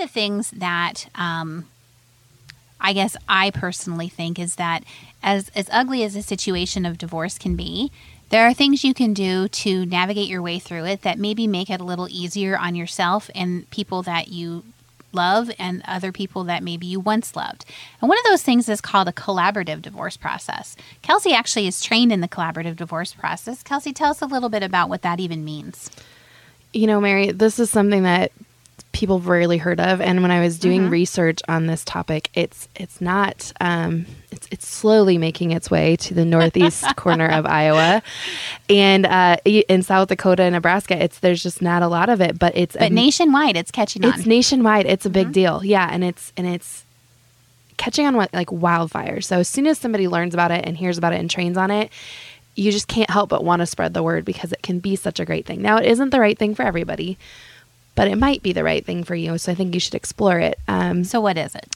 The 0.01 0.08
things 0.08 0.51
that 0.51 1.08
um, 1.15 1.67
I 2.79 2.93
guess 2.93 3.15
I 3.29 3.51
personally 3.51 4.10
think 4.10 4.39
is 4.39 4.55
that 4.55 4.84
as 5.22 5.50
as 5.55 5.70
ugly 5.72 6.03
as 6.03 6.15
a 6.15 6.24
situation 6.24 6.86
of 6.86 6.98
divorce 6.98 7.38
can 7.38 7.55
be, 7.55 7.91
there 8.29 8.46
are 8.48 8.53
things 8.53 8.84
you 8.84 8.93
can 8.93 9.13
do 9.13 9.48
to 9.48 9.86
navigate 9.86 10.27
your 10.27 10.41
way 10.41 10.58
through 10.58 10.86
it 10.86 11.03
that 11.03 11.20
maybe 11.20 11.46
make 11.48 11.70
it 11.70 11.79
a 11.79 11.86
little 11.86 12.08
easier 12.10 12.58
on 12.58 12.75
yourself 12.75 13.29
and 13.36 13.70
people 13.70 14.01
that 14.01 14.29
you 14.29 14.63
love 15.13 15.51
and 15.60 15.84
other 15.86 16.12
people 16.12 16.46
that 16.46 16.63
maybe 16.63 16.88
you 16.88 17.00
once 17.00 17.36
loved. 17.36 17.65
And 18.00 18.08
one 18.08 18.17
of 18.17 18.24
those 18.24 18.41
things 18.41 18.70
is 18.70 18.81
called 18.81 19.10
a 19.10 19.13
collaborative 19.13 19.81
divorce 19.81 20.15
process. 20.15 20.77
Kelsey 21.01 21.34
actually 21.34 21.67
is 21.67 21.84
trained 21.84 22.13
in 22.13 22.22
the 22.22 22.29
collaborative 22.29 22.77
divorce 22.77 23.13
process. 23.13 23.62
Kelsey, 23.62 23.91
tell 23.91 24.12
us 24.12 24.22
a 24.22 24.25
little 24.25 24.50
bit 24.50 24.63
about 24.63 24.89
what 24.89 25.01
that 25.01 25.20
even 25.20 25.43
means. 25.43 25.91
You 26.74 26.88
know, 26.88 27.01
Mary, 27.01 27.31
this 27.31 27.60
is 27.60 27.70
something 27.70 28.03
that 28.03 28.31
people 28.91 29.19
rarely 29.19 29.57
heard 29.57 29.79
of. 29.79 30.01
And 30.01 30.21
when 30.21 30.31
I 30.31 30.41
was 30.41 30.59
doing 30.59 30.81
mm-hmm. 30.81 30.91
research 30.91 31.39
on 31.47 31.67
this 31.67 31.83
topic, 31.83 32.29
it's 32.33 32.67
it's 32.75 33.01
not 33.01 33.51
um, 33.61 34.05
it's 34.31 34.47
it's 34.51 34.67
slowly 34.67 35.17
making 35.17 35.51
its 35.51 35.71
way 35.71 35.95
to 35.97 36.13
the 36.13 36.25
northeast 36.25 36.85
corner 36.95 37.27
of 37.27 37.45
Iowa, 37.45 38.01
and 38.69 39.05
uh, 39.05 39.38
in 39.45 39.83
South 39.83 40.09
Dakota 40.09 40.43
and 40.43 40.53
Nebraska. 40.53 41.01
It's 41.01 41.19
there's 41.19 41.43
just 41.43 41.61
not 41.61 41.83
a 41.83 41.88
lot 41.88 42.09
of 42.09 42.21
it, 42.21 42.38
but 42.38 42.55
it's 42.55 42.75
but 42.75 42.91
a, 42.91 42.93
nationwide. 42.93 43.57
It's 43.57 43.71
catching 43.71 44.05
on. 44.05 44.13
It's 44.13 44.25
nationwide. 44.25 44.85
It's 44.85 45.05
a 45.05 45.09
big 45.09 45.27
mm-hmm. 45.27 45.33
deal. 45.33 45.65
Yeah, 45.65 45.88
and 45.91 46.03
it's 46.03 46.33
and 46.38 46.47
it's 46.47 46.85
catching 47.77 48.05
on 48.05 48.15
like 48.15 48.51
wildfire. 48.51 49.21
So 49.21 49.39
as 49.39 49.47
soon 49.47 49.67
as 49.67 49.79
somebody 49.79 50.07
learns 50.07 50.33
about 50.33 50.51
it 50.51 50.65
and 50.65 50.77
hears 50.77 50.97
about 50.97 51.13
it 51.13 51.19
and 51.19 51.29
trains 51.29 51.57
on 51.57 51.71
it, 51.71 51.89
you 52.55 52.71
just 52.71 52.88
can't 52.88 53.09
help 53.09 53.29
but 53.29 53.43
want 53.43 53.61
to 53.61 53.65
spread 53.65 53.93
the 53.93 54.03
word 54.03 54.25
because 54.25 54.51
it 54.51 54.61
can 54.61 54.79
be 54.79 54.95
such 54.95 55.19
a 55.19 55.25
great 55.25 55.45
thing. 55.45 55.61
Now, 55.61 55.77
it 55.77 55.85
isn't 55.85 56.11
the 56.11 56.19
right 56.19 56.38
thing 56.38 56.53
for 56.53 56.63
everybody 56.63 57.17
but 57.95 58.07
it 58.07 58.17
might 58.17 58.41
be 58.41 58.53
the 58.53 58.63
right 58.63 58.86
thing 58.86 59.03
for 59.03 59.15
you. 59.15 59.38
So 59.38 59.51
I 59.51 59.55
think 59.55 59.74
you 59.74 59.79
should 59.79 59.95
explore 59.95 60.39
it. 60.39 60.60
Um, 60.67 61.03
so, 61.03 61.21
what 61.21 61.38
is 61.38 61.55
it? 61.55 61.75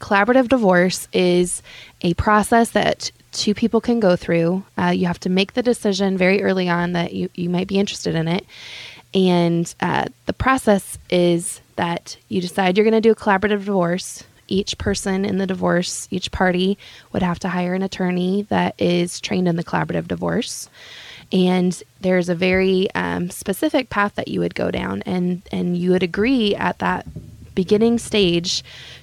Collaborative 0.00 0.48
divorce 0.48 1.08
is 1.12 1.62
a 2.02 2.14
process 2.14 2.70
that 2.70 3.10
two 3.32 3.54
people 3.54 3.80
can 3.80 4.00
go 4.00 4.16
through. 4.16 4.64
Uh, 4.76 4.86
you 4.88 5.06
have 5.06 5.20
to 5.20 5.30
make 5.30 5.54
the 5.54 5.62
decision 5.62 6.18
very 6.18 6.42
early 6.42 6.68
on 6.68 6.92
that 6.92 7.12
you, 7.12 7.30
you 7.34 7.48
might 7.48 7.68
be 7.68 7.78
interested 7.78 8.14
in 8.14 8.28
it. 8.28 8.46
And 9.14 9.72
uh, 9.80 10.06
the 10.26 10.32
process 10.32 10.98
is 11.08 11.60
that 11.76 12.16
you 12.28 12.40
decide 12.40 12.76
you're 12.76 12.84
going 12.84 12.92
to 12.92 13.00
do 13.00 13.12
a 13.12 13.16
collaborative 13.16 13.64
divorce. 13.64 14.24
Each 14.48 14.76
person 14.78 15.24
in 15.24 15.38
the 15.38 15.46
divorce, 15.46 16.06
each 16.10 16.30
party 16.30 16.78
would 17.12 17.22
have 17.22 17.38
to 17.40 17.48
hire 17.48 17.74
an 17.74 17.82
attorney 17.82 18.42
that 18.48 18.74
is 18.78 19.20
trained 19.20 19.48
in 19.48 19.56
the 19.56 19.64
collaborative 19.64 20.06
divorce 20.08 20.68
and 21.32 21.82
there's 22.00 22.28
a 22.28 22.34
very 22.34 22.88
um, 22.94 23.30
specific 23.30 23.90
path 23.90 24.14
that 24.14 24.28
you 24.28 24.40
would 24.40 24.54
go 24.54 24.70
down 24.70 25.02
and 25.02 25.42
and 25.50 25.76
you 25.76 25.90
would 25.90 26.02
agree 26.02 26.54
at 26.54 26.78
that 26.78 27.06
beginning 27.54 27.98
stage 27.98 28.62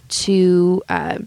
to 0.10 0.82
uh, 0.90 1.18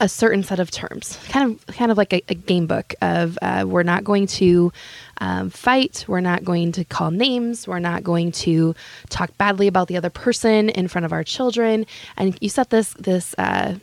a 0.00 0.08
certain 0.08 0.42
set 0.42 0.60
of 0.60 0.70
terms 0.70 1.18
kind 1.28 1.58
of 1.68 1.76
kind 1.76 1.90
of 1.90 1.98
like 1.98 2.12
a, 2.12 2.22
a 2.28 2.34
game 2.34 2.66
book 2.66 2.94
of 3.02 3.38
uh, 3.42 3.64
we're 3.66 3.82
not 3.82 4.04
going 4.04 4.26
to 4.26 4.72
um, 5.20 5.50
fight 5.50 6.04
we're 6.06 6.20
not 6.20 6.44
going 6.44 6.70
to 6.70 6.84
call 6.84 7.10
names 7.10 7.66
we're 7.66 7.80
not 7.80 8.04
going 8.04 8.30
to 8.30 8.74
talk 9.08 9.36
badly 9.38 9.66
about 9.66 9.88
the 9.88 9.96
other 9.96 10.10
person 10.10 10.68
in 10.70 10.88
front 10.88 11.04
of 11.04 11.12
our 11.12 11.24
children. 11.24 11.86
And 12.16 12.36
you 12.40 12.48
set 12.48 12.70
this 12.70 12.94
this 12.94 13.34
uh, 13.38 13.74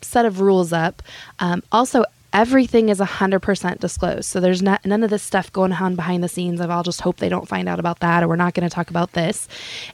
set 0.00 0.26
of 0.26 0.40
rules 0.40 0.72
up. 0.72 1.02
Um, 1.38 1.62
also 1.72 2.04
everything 2.32 2.88
is 2.88 2.98
100% 2.98 3.78
disclosed. 3.78 4.24
So 4.24 4.40
there's 4.40 4.62
not 4.62 4.84
none 4.86 5.02
of 5.02 5.10
this 5.10 5.22
stuff 5.22 5.52
going 5.52 5.72
on 5.72 5.94
behind 5.96 6.24
the 6.24 6.28
scenes 6.28 6.60
of 6.60 6.70
I'll 6.70 6.82
just 6.82 7.02
hope 7.02 7.18
they 7.18 7.28
don't 7.28 7.48
find 7.48 7.68
out 7.68 7.78
about 7.78 8.00
that 8.00 8.22
or 8.22 8.28
we're 8.28 8.36
not 8.36 8.54
going 8.54 8.68
to 8.68 8.74
talk 8.74 8.90
about 8.90 9.12
this. 9.12 9.48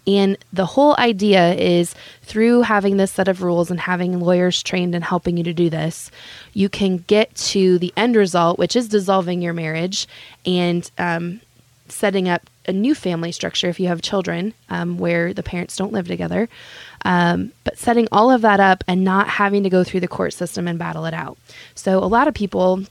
And 0.06 0.38
the 0.52 0.66
whole 0.66 0.94
idea 0.98 1.54
is 1.54 1.94
through 2.22 2.62
having 2.62 2.96
this 2.96 3.12
set 3.12 3.28
of 3.28 3.42
rules 3.42 3.70
and 3.70 3.80
having 3.80 4.20
lawyers 4.20 4.62
trained 4.62 4.94
and 4.94 5.02
helping 5.02 5.36
you 5.36 5.44
to 5.44 5.52
do 5.52 5.68
this, 5.68 6.10
you 6.52 6.68
can 6.68 6.98
get 6.98 7.34
to 7.34 7.78
the 7.78 7.92
end 7.96 8.14
result, 8.14 8.58
which 8.58 8.76
is 8.76 8.88
dissolving 8.88 9.42
your 9.42 9.52
marriage 9.52 10.06
and 10.46 10.90
um, 10.98 11.40
setting 11.88 12.28
up 12.28 12.48
a 12.66 12.72
new 12.72 12.94
family 12.94 13.32
structure 13.32 13.68
if 13.68 13.80
you 13.80 13.88
have 13.88 14.02
children 14.02 14.52
um, 14.68 14.98
where 14.98 15.32
the 15.32 15.42
parents 15.42 15.76
don't 15.76 15.92
live 15.92 16.06
together. 16.06 16.48
Um, 17.04 17.52
but 17.64 17.78
setting 17.78 18.08
all 18.12 18.30
of 18.30 18.42
that 18.42 18.60
up 18.60 18.84
and 18.86 19.04
not 19.04 19.28
having 19.28 19.62
to 19.62 19.70
go 19.70 19.84
through 19.84 20.00
the 20.00 20.08
court 20.08 20.32
system 20.32 20.66
and 20.68 20.78
battle 20.78 21.04
it 21.04 21.14
out. 21.14 21.38
So 21.74 21.98
a 21.98 22.06
lot 22.06 22.28
of 22.28 22.34
people 22.34 22.84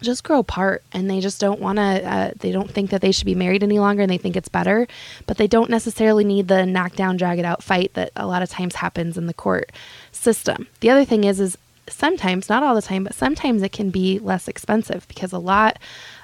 just 0.00 0.22
grow 0.22 0.38
apart 0.38 0.82
and 0.92 1.10
they 1.10 1.20
just 1.20 1.40
don't 1.40 1.60
want 1.60 1.76
to 1.76 1.82
uh, 1.82 2.30
they 2.38 2.52
don't 2.52 2.70
think 2.70 2.90
that 2.90 3.00
they 3.00 3.12
should 3.12 3.26
be 3.26 3.34
married 3.34 3.62
any 3.62 3.78
longer 3.78 4.02
and 4.02 4.10
they 4.10 4.18
think 4.18 4.36
it's 4.36 4.48
better 4.48 4.86
but 5.26 5.36
they 5.38 5.48
don't 5.48 5.70
necessarily 5.70 6.24
need 6.24 6.48
the 6.48 6.64
knockdown 6.64 7.16
drag 7.16 7.38
it 7.38 7.44
out 7.44 7.62
fight 7.62 7.92
that 7.94 8.12
a 8.14 8.26
lot 8.26 8.42
of 8.42 8.48
times 8.48 8.76
happens 8.76 9.18
in 9.18 9.26
the 9.26 9.34
court 9.34 9.72
system 10.12 10.68
the 10.80 10.90
other 10.90 11.04
thing 11.04 11.24
is 11.24 11.40
is 11.40 11.58
sometimes 11.88 12.48
not 12.48 12.62
all 12.62 12.74
the 12.74 12.82
time 12.82 13.04
but 13.04 13.14
sometimes 13.14 13.62
it 13.62 13.72
can 13.72 13.90
be 13.90 14.18
less 14.18 14.46
expensive 14.46 15.06
because 15.08 15.32
a 15.32 15.38
lot 15.38 15.78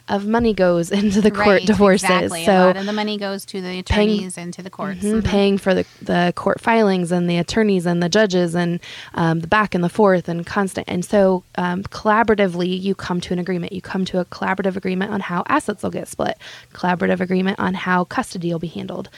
of 0.09 0.27
money 0.27 0.53
goes 0.53 0.91
into 0.93 1.21
the 1.21 1.31
court 1.31 1.47
right, 1.47 1.67
divorces. 1.67 2.05
Exactly. 2.05 2.45
So 2.45 2.53
a 2.53 2.67
lot 2.67 2.77
of 2.77 2.87
the 2.87 2.93
money 2.93 3.17
goes 3.17 3.45
to 3.47 3.61
the 3.61 3.79
attorneys 3.79 4.35
paying, 4.35 4.45
and 4.45 4.55
to 4.55 4.63
the 4.63 4.71
courts. 4.71 4.99
Mm-hmm, 4.99 5.19
mm-hmm. 5.19 5.27
Paying 5.27 5.59
for 5.59 5.75
the, 5.75 5.87
the 6.03 6.33
court 6.37 6.61
filings 6.61 7.11
and 7.11 7.29
the 7.29 7.39
attorneys 7.39 7.87
and 7.87 8.03
the 8.03 8.09
judges 8.09 8.55
and 8.55 8.81
um, 9.15 9.41
the 9.41 9.47
back 9.47 9.75
and 9.75 9.83
the 9.83 9.89
forth 9.89 10.29
and 10.29 10.45
constant. 10.45 10.89
And 10.89 11.05
so 11.05 11.45
um, 11.57 11.83
collaboratively, 11.85 12.81
you 12.81 12.95
come 12.95 13.21
to 13.23 13.33
an 13.33 13.39
agreement. 13.39 13.73
You 13.73 13.81
come 13.81 14.05
to 14.07 14.21
a 14.21 14.25
collaborative 14.27 14.77
agreement 14.77 15.13
on 15.13 15.21
how 15.21 15.45
assets 15.49 15.83
will 15.83 15.91
get 15.91 16.09
split, 16.09 16.39
collaborative 16.73 17.21
agreement 17.21 17.59
on 17.59 17.75
how 17.75 18.05
custody 18.05 18.53
will 18.53 18.59
be 18.59 18.69
handled. 18.69 19.09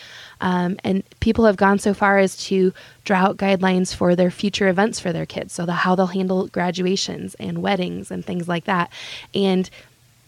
Um, 0.40 0.76
and 0.84 1.02
people 1.20 1.46
have 1.46 1.56
gone 1.56 1.78
so 1.78 1.94
far 1.94 2.18
as 2.18 2.36
to 2.48 2.72
draw 3.04 3.18
out 3.18 3.36
guidelines 3.38 3.94
for 3.94 4.14
their 4.14 4.30
future 4.30 4.68
events 4.68 5.00
for 5.00 5.12
their 5.12 5.26
kids. 5.26 5.54
So 5.54 5.66
the, 5.66 5.72
how 5.72 5.94
they'll 5.94 6.06
handle 6.06 6.48
graduations 6.48 7.34
and 7.36 7.62
weddings 7.62 8.10
and 8.10 8.24
things 8.24 8.46
like 8.46 8.64
that. 8.64 8.92
And 9.34 9.68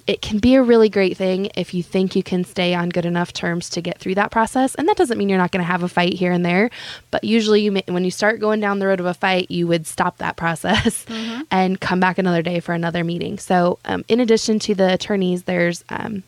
it 0.09 0.23
can 0.23 0.39
be 0.39 0.55
a 0.55 0.63
really 0.63 0.89
great 0.89 1.19
thing 1.19 1.51
if 1.55 1.75
you 1.75 1.83
think 1.83 2.17
you 2.17 2.23
can 2.23 2.43
stay 2.43 2.75
on 2.75 2.89
good 2.89 3.05
enough 3.05 3.31
terms 3.31 3.69
to 3.69 3.83
get 3.83 3.99
through 3.99 4.15
that 4.15 4.31
process. 4.31 4.75
And 4.75 4.89
that 4.89 4.97
doesn't 4.97 5.19
mean 5.19 5.29
you're 5.29 5.37
not 5.37 5.53
going 5.53 5.63
to 5.63 5.71
have 5.71 5.83
a 5.83 5.89
fight 5.89 6.15
here 6.15 6.33
and 6.33 6.47
there, 6.47 6.71
but 7.11 7.25
usually 7.25 7.61
you 7.61 7.73
may, 7.73 7.83
when 7.87 8.07
you 8.07 8.11
start 8.11 8.41
going 8.41 8.59
down 8.59 8.79
the 8.79 8.87
road 8.87 9.01
of 9.01 9.07
a 9.07 9.13
fight, 9.13 9.51
you 9.51 9.67
would 9.67 9.87
stop 9.87 10.17
that 10.17 10.37
process 10.39 11.05
mm-hmm. 11.05 11.43
and 11.51 11.79
come 11.79 12.01
back 12.01 12.17
another 12.17 12.41
day 12.41 12.59
for 12.59 12.73
another 12.73 13.05
meeting. 13.05 13.39
So, 13.39 13.79
um, 13.85 14.03
in 14.09 14.19
addition 14.19 14.59
to 14.61 14.75
the 14.75 14.95
attorneys, 14.95 15.43
there's 15.43 15.85
um, 15.91 16.23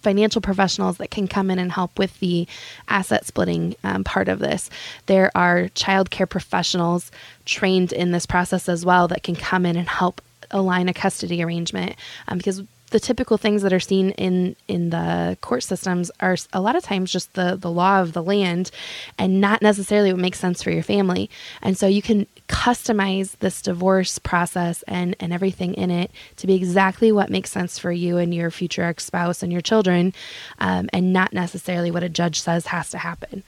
financial 0.00 0.40
professionals 0.40 0.96
that 0.96 1.10
can 1.10 1.28
come 1.28 1.50
in 1.50 1.58
and 1.58 1.72
help 1.72 1.98
with 1.98 2.18
the 2.20 2.48
asset 2.88 3.26
splitting 3.26 3.76
um, 3.84 4.02
part 4.02 4.28
of 4.28 4.38
this. 4.38 4.70
There 5.06 5.30
are 5.34 5.64
childcare 5.74 6.28
professionals 6.28 7.12
trained 7.44 7.92
in 7.92 8.12
this 8.12 8.24
process 8.24 8.66
as 8.66 8.82
well 8.82 9.08
that 9.08 9.22
can 9.22 9.36
come 9.36 9.66
in 9.66 9.76
and 9.76 9.88
help 9.88 10.22
align 10.50 10.88
a 10.88 10.94
custody 10.94 11.42
arrangement 11.42 11.96
um, 12.28 12.38
because 12.38 12.62
the 12.94 13.00
typical 13.00 13.36
things 13.36 13.62
that 13.62 13.72
are 13.72 13.80
seen 13.80 14.10
in 14.12 14.54
in 14.68 14.90
the 14.90 15.36
court 15.40 15.64
systems 15.64 16.12
are 16.20 16.36
a 16.52 16.60
lot 16.60 16.76
of 16.76 16.82
times 16.84 17.10
just 17.10 17.34
the 17.34 17.56
the 17.56 17.68
law 17.70 18.00
of 18.00 18.12
the 18.12 18.22
land 18.22 18.70
and 19.18 19.40
not 19.40 19.60
necessarily 19.60 20.12
what 20.12 20.20
makes 20.20 20.38
sense 20.38 20.62
for 20.62 20.70
your 20.70 20.84
family 20.84 21.28
and 21.60 21.76
so 21.76 21.88
you 21.88 22.00
can 22.00 22.24
customize 22.48 23.36
this 23.38 23.62
divorce 23.62 24.18
process 24.18 24.82
and, 24.84 25.16
and 25.18 25.32
everything 25.32 25.74
in 25.74 25.90
it 25.90 26.10
to 26.36 26.46
be 26.46 26.54
exactly 26.54 27.10
what 27.10 27.30
makes 27.30 27.50
sense 27.50 27.78
for 27.78 27.90
you 27.90 28.18
and 28.18 28.34
your 28.34 28.50
future 28.50 28.82
ex 28.82 29.04
spouse 29.04 29.42
and 29.42 29.50
your 29.50 29.62
children, 29.62 30.12
um, 30.58 30.88
and 30.92 31.12
not 31.12 31.32
necessarily 31.32 31.90
what 31.90 32.02
a 32.02 32.08
judge 32.08 32.40
says 32.40 32.66
has 32.66 32.90
to 32.90 32.98
happen. 32.98 33.42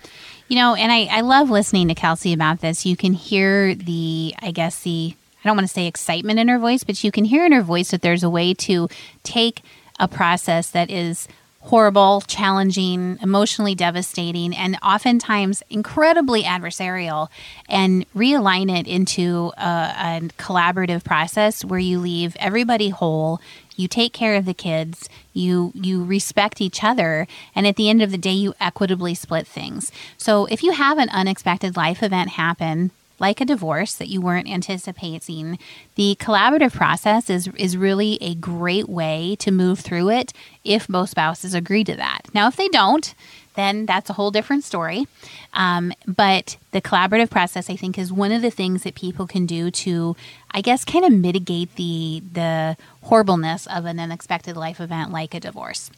You 0.48 0.56
know, 0.56 0.74
and 0.74 0.90
I, 0.90 1.04
I 1.04 1.20
love 1.20 1.50
listening 1.50 1.88
to 1.88 1.94
Kelsey 1.94 2.32
about 2.32 2.60
this. 2.60 2.86
You 2.86 2.96
can 2.96 3.12
hear 3.12 3.74
the, 3.74 4.34
I 4.40 4.50
guess, 4.50 4.82
the, 4.82 5.14
I 5.46 5.48
don't 5.48 5.58
want 5.58 5.68
to 5.68 5.72
say 5.72 5.86
excitement 5.86 6.40
in 6.40 6.48
her 6.48 6.58
voice, 6.58 6.82
but 6.82 7.04
you 7.04 7.12
can 7.12 7.24
hear 7.24 7.46
in 7.46 7.52
her 7.52 7.62
voice 7.62 7.92
that 7.92 8.02
there's 8.02 8.24
a 8.24 8.28
way 8.28 8.52
to 8.54 8.88
take 9.22 9.62
a 9.96 10.08
process 10.08 10.70
that 10.70 10.90
is 10.90 11.28
horrible, 11.60 12.20
challenging, 12.22 13.16
emotionally 13.22 13.76
devastating, 13.76 14.56
and 14.56 14.76
oftentimes 14.82 15.62
incredibly 15.70 16.42
adversarial, 16.42 17.28
and 17.68 18.12
realign 18.12 18.76
it 18.76 18.88
into 18.88 19.52
a, 19.56 19.60
a, 19.62 20.20
collaborative 20.36 21.04
process 21.04 21.64
where 21.64 21.78
you 21.78 22.00
leave 22.00 22.36
everybody 22.40 22.88
whole. 22.88 23.40
You 23.76 23.86
take 23.86 24.12
care 24.12 24.34
of 24.34 24.46
the 24.46 24.54
kids, 24.54 25.08
you 25.32 25.70
you 25.76 26.02
respect 26.02 26.60
each 26.60 26.82
other, 26.82 27.28
and 27.54 27.68
at 27.68 27.76
the 27.76 27.88
end 27.88 28.02
of 28.02 28.10
the 28.10 28.18
day, 28.18 28.32
you 28.32 28.52
equitably 28.58 29.14
split 29.14 29.46
things. 29.46 29.92
So 30.18 30.46
if 30.46 30.64
you 30.64 30.72
have 30.72 30.98
an 30.98 31.10
unexpected 31.10 31.76
life 31.76 32.02
event 32.02 32.30
happen, 32.30 32.90
like 33.18 33.40
a 33.40 33.44
divorce 33.44 33.94
that 33.94 34.08
you 34.08 34.20
weren't 34.20 34.48
anticipating, 34.48 35.58
the 35.94 36.16
collaborative 36.20 36.72
process 36.72 37.30
is, 37.30 37.48
is 37.56 37.76
really 37.76 38.18
a 38.20 38.34
great 38.34 38.88
way 38.88 39.36
to 39.38 39.50
move 39.50 39.80
through 39.80 40.10
it 40.10 40.32
if 40.64 40.86
both 40.86 41.10
spouses 41.10 41.54
agree 41.54 41.84
to 41.84 41.96
that. 41.96 42.22
Now, 42.34 42.48
if 42.48 42.56
they 42.56 42.68
don't, 42.68 43.14
then 43.56 43.86
that's 43.86 44.10
a 44.10 44.12
whole 44.12 44.30
different 44.30 44.64
story. 44.64 45.06
Um, 45.54 45.92
but 46.06 46.56
the 46.70 46.80
collaborative 46.80 47.30
process, 47.30 47.68
I 47.68 47.76
think, 47.76 47.98
is 47.98 48.12
one 48.12 48.30
of 48.30 48.42
the 48.42 48.50
things 48.50 48.84
that 48.84 48.94
people 48.94 49.26
can 49.26 49.46
do 49.46 49.70
to, 49.70 50.14
I 50.52 50.60
guess, 50.60 50.84
kind 50.84 51.04
of 51.04 51.12
mitigate 51.12 51.74
the 51.74 52.22
the 52.32 52.76
horribleness 53.02 53.66
of 53.66 53.86
an 53.86 53.98
unexpected 53.98 54.56
life 54.56 54.80
event 54.80 55.10
like 55.10 55.34
a 55.34 55.40
divorce. 55.40 55.90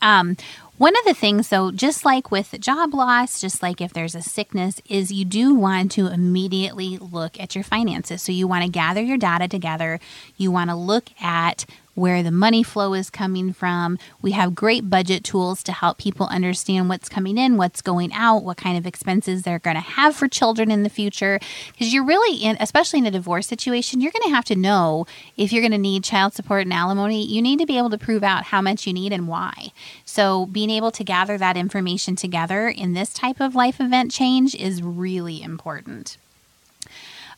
Um, 0.00 0.36
one 0.82 0.98
of 0.98 1.04
the 1.04 1.14
things, 1.14 1.48
though, 1.48 1.70
just 1.70 2.04
like 2.04 2.32
with 2.32 2.58
job 2.58 2.92
loss, 2.92 3.40
just 3.40 3.62
like 3.62 3.80
if 3.80 3.92
there's 3.92 4.16
a 4.16 4.20
sickness, 4.20 4.80
is 4.88 5.12
you 5.12 5.24
do 5.24 5.54
want 5.54 5.92
to 5.92 6.08
immediately 6.08 6.98
look 6.98 7.38
at 7.38 7.54
your 7.54 7.62
finances. 7.62 8.20
So 8.20 8.32
you 8.32 8.48
want 8.48 8.64
to 8.64 8.68
gather 8.68 9.00
your 9.00 9.16
data 9.16 9.46
together. 9.46 10.00
You 10.36 10.50
want 10.50 10.70
to 10.70 10.74
look 10.74 11.10
at 11.22 11.66
where 11.94 12.22
the 12.22 12.30
money 12.30 12.62
flow 12.62 12.94
is 12.94 13.10
coming 13.10 13.52
from. 13.52 13.98
We 14.20 14.32
have 14.32 14.54
great 14.54 14.88
budget 14.88 15.24
tools 15.24 15.62
to 15.64 15.72
help 15.72 15.98
people 15.98 16.26
understand 16.26 16.88
what's 16.88 17.08
coming 17.08 17.36
in, 17.36 17.56
what's 17.56 17.82
going 17.82 18.12
out, 18.12 18.44
what 18.44 18.56
kind 18.56 18.78
of 18.78 18.86
expenses 18.86 19.42
they're 19.42 19.58
going 19.58 19.76
to 19.76 19.82
have 19.82 20.16
for 20.16 20.28
children 20.28 20.70
in 20.70 20.82
the 20.82 20.88
future. 20.88 21.38
Because 21.72 21.92
you're 21.92 22.04
really 22.04 22.36
in, 22.36 22.56
especially 22.60 23.00
in 23.00 23.06
a 23.06 23.10
divorce 23.10 23.46
situation, 23.46 24.00
you're 24.00 24.12
going 24.12 24.28
to 24.28 24.34
have 24.34 24.44
to 24.46 24.56
know 24.56 25.06
if 25.36 25.52
you're 25.52 25.62
going 25.62 25.72
to 25.72 25.78
need 25.78 26.04
child 26.04 26.32
support 26.32 26.62
and 26.62 26.72
alimony. 26.72 27.24
You 27.24 27.42
need 27.42 27.58
to 27.58 27.66
be 27.66 27.78
able 27.78 27.90
to 27.90 27.98
prove 27.98 28.22
out 28.22 28.44
how 28.44 28.62
much 28.62 28.86
you 28.86 28.92
need 28.92 29.12
and 29.12 29.28
why. 29.28 29.72
So 30.04 30.46
being 30.46 30.70
able 30.70 30.90
to 30.92 31.04
gather 31.04 31.36
that 31.38 31.56
information 31.56 32.16
together 32.16 32.68
in 32.68 32.94
this 32.94 33.12
type 33.12 33.40
of 33.40 33.54
life 33.54 33.80
event 33.80 34.10
change 34.10 34.54
is 34.54 34.82
really 34.82 35.42
important. 35.42 36.16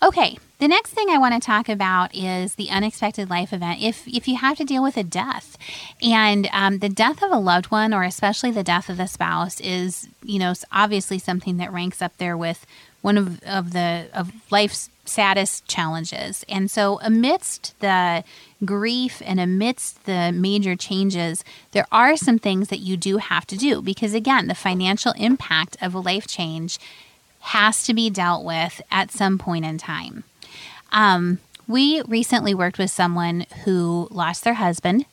Okay, 0.04 0.37
the 0.58 0.68
next 0.68 0.90
thing 0.90 1.08
I 1.08 1.16
want 1.16 1.32
to 1.32 1.40
talk 1.40 1.66
about 1.66 2.14
is 2.14 2.56
the 2.56 2.68
unexpected 2.68 3.30
life 3.30 3.54
event. 3.54 3.80
If 3.80 4.06
if 4.06 4.28
you 4.28 4.37
have 4.37 4.58
to 4.58 4.64
deal 4.64 4.82
with 4.82 4.99
a 4.99 5.02
death, 5.02 5.56
and 6.02 6.46
um, 6.52 6.80
the 6.80 6.90
death 6.90 7.23
of 7.23 7.32
a 7.32 7.38
loved 7.38 7.70
one, 7.70 7.94
or 7.94 8.02
especially 8.02 8.50
the 8.50 8.62
death 8.62 8.90
of 8.90 8.99
the 8.99 9.06
spouse, 9.06 9.61
is 9.62 10.06
you 10.23 10.38
know 10.38 10.52
obviously 10.70 11.18
something 11.18 11.56
that 11.56 11.73
ranks 11.73 12.02
up 12.02 12.14
there 12.18 12.37
with 12.37 12.66
one 13.00 13.16
of, 13.16 13.42
of 13.44 13.73
the 13.73 14.08
of 14.12 14.30
life's 14.50 14.90
saddest 15.06 15.66
challenges. 15.66 16.44
And 16.50 16.70
so, 16.70 17.00
amidst 17.00 17.75
the 17.80 18.25
grief 18.62 19.23
and 19.25 19.40
amidst 19.40 20.04
the 20.04 20.32
major 20.32 20.76
changes, 20.76 21.44
there 21.73 21.87
are 21.90 22.14
some 22.18 22.38
things 22.38 22.68
that 22.68 22.80
you 22.80 22.99
do 22.99 23.16
have 23.16 23.46
to 23.46 23.56
do 23.56 23.80
because 23.80 24.12
again, 24.12 24.49
the 24.49 24.54
financial 24.54 25.12
impact 25.12 25.78
of 25.80 25.94
a 25.94 25.99
life 25.99 26.26
change 26.26 26.78
has 27.44 27.84
to 27.84 27.92
be 27.92 28.08
dealt 28.08 28.42
with 28.42 28.80
at 28.90 29.10
some 29.10 29.36
point 29.36 29.66
in 29.66 29.76
time. 29.76 30.24
Um, 30.92 31.40
we 31.68 32.00
recently 32.02 32.54
worked 32.54 32.78
with 32.78 32.90
someone 32.90 33.44
who 33.64 34.08
lost 34.10 34.44
their 34.44 34.54
husband, 34.54 35.04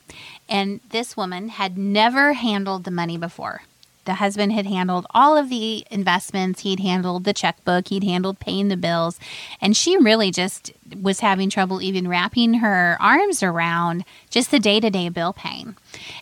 and 0.47 0.79
this 0.89 1.17
woman 1.17 1.49
had 1.49 1.77
never 1.77 2.33
handled 2.33 2.85
the 2.85 2.91
money 2.91 3.17
before. 3.17 3.63
The 4.05 4.15
husband 4.15 4.53
had 4.53 4.65
handled 4.65 5.05
all 5.11 5.37
of 5.37 5.49
the 5.49 5.85
investments, 5.91 6.61
he'd 6.61 6.79
handled 6.79 7.23
the 7.23 7.33
checkbook, 7.33 7.89
he'd 7.89 8.03
handled 8.03 8.39
paying 8.39 8.67
the 8.67 8.77
bills, 8.77 9.19
and 9.61 9.77
she 9.77 9.97
really 9.97 10.31
just 10.31 10.73
was 10.99 11.19
having 11.19 11.49
trouble 11.49 11.81
even 11.81 12.07
wrapping 12.07 12.55
her 12.55 12.97
arms 12.99 13.43
around 13.43 14.03
just 14.29 14.49
the 14.49 14.59
day 14.59 14.79
to 14.79 14.89
day 14.89 15.09
bill 15.09 15.33
paying. 15.33 15.75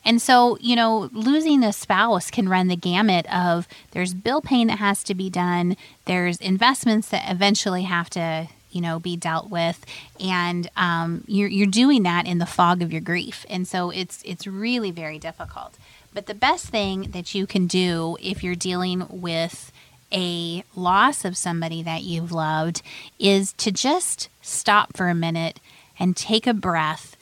And 0.04 0.22
so, 0.22 0.58
you 0.60 0.76
know, 0.76 1.10
losing 1.14 1.64
a 1.64 1.72
spouse 1.72 2.30
can 2.30 2.50
run 2.50 2.68
the 2.68 2.76
gamut 2.76 3.26
of 3.34 3.68
there's 3.92 4.14
bill 4.14 4.42
paying 4.42 4.68
that 4.68 4.80
has 4.80 5.04
to 5.06 5.16
be 5.16 5.30
done, 5.30 5.78
there's 6.06 6.38
investments 6.38 7.10
that 7.10 7.32
eventually 7.32 7.84
have 7.84 8.10
to 8.12 8.50
you 8.72 8.82
know 8.82 9.00
be 9.00 9.18
dealt 9.18 9.50
with 9.50 9.84
and 10.20 10.70
um, 10.76 11.24
you're, 11.28 11.50
you're 11.50 11.68
doing 11.68 12.04
that 12.04 12.28
in 12.28 12.38
the 12.38 12.46
fog 12.46 12.82
of 12.82 12.92
your 12.92 13.02
grief 13.02 13.46
and 13.50 13.68
so 13.68 13.90
it's 13.90 14.22
it's 14.24 14.46
really 14.46 14.92
very 14.92 15.18
difficult 15.18 15.76
but 16.20 16.26
the 16.26 16.34
best 16.34 16.66
thing 16.66 17.12
that 17.12 17.34
you 17.34 17.48
can 17.48 17.66
do 17.66 18.18
if 18.20 18.44
you're 18.44 18.54
dealing 18.54 19.06
with 19.10 19.72
a 20.12 20.66
loss 20.76 21.24
of 21.24 21.38
somebody 21.38 21.82
that 21.82 22.04
you've 22.04 22.34
loved 22.34 22.82
is 23.18 23.54
to 23.54 23.72
just 23.72 24.28
stop 24.42 24.98
for 24.98 25.08
a 25.08 25.16
minute 25.16 25.62
and 25.98 26.18
take 26.18 26.46
a 26.46 26.54
breath 26.54 27.16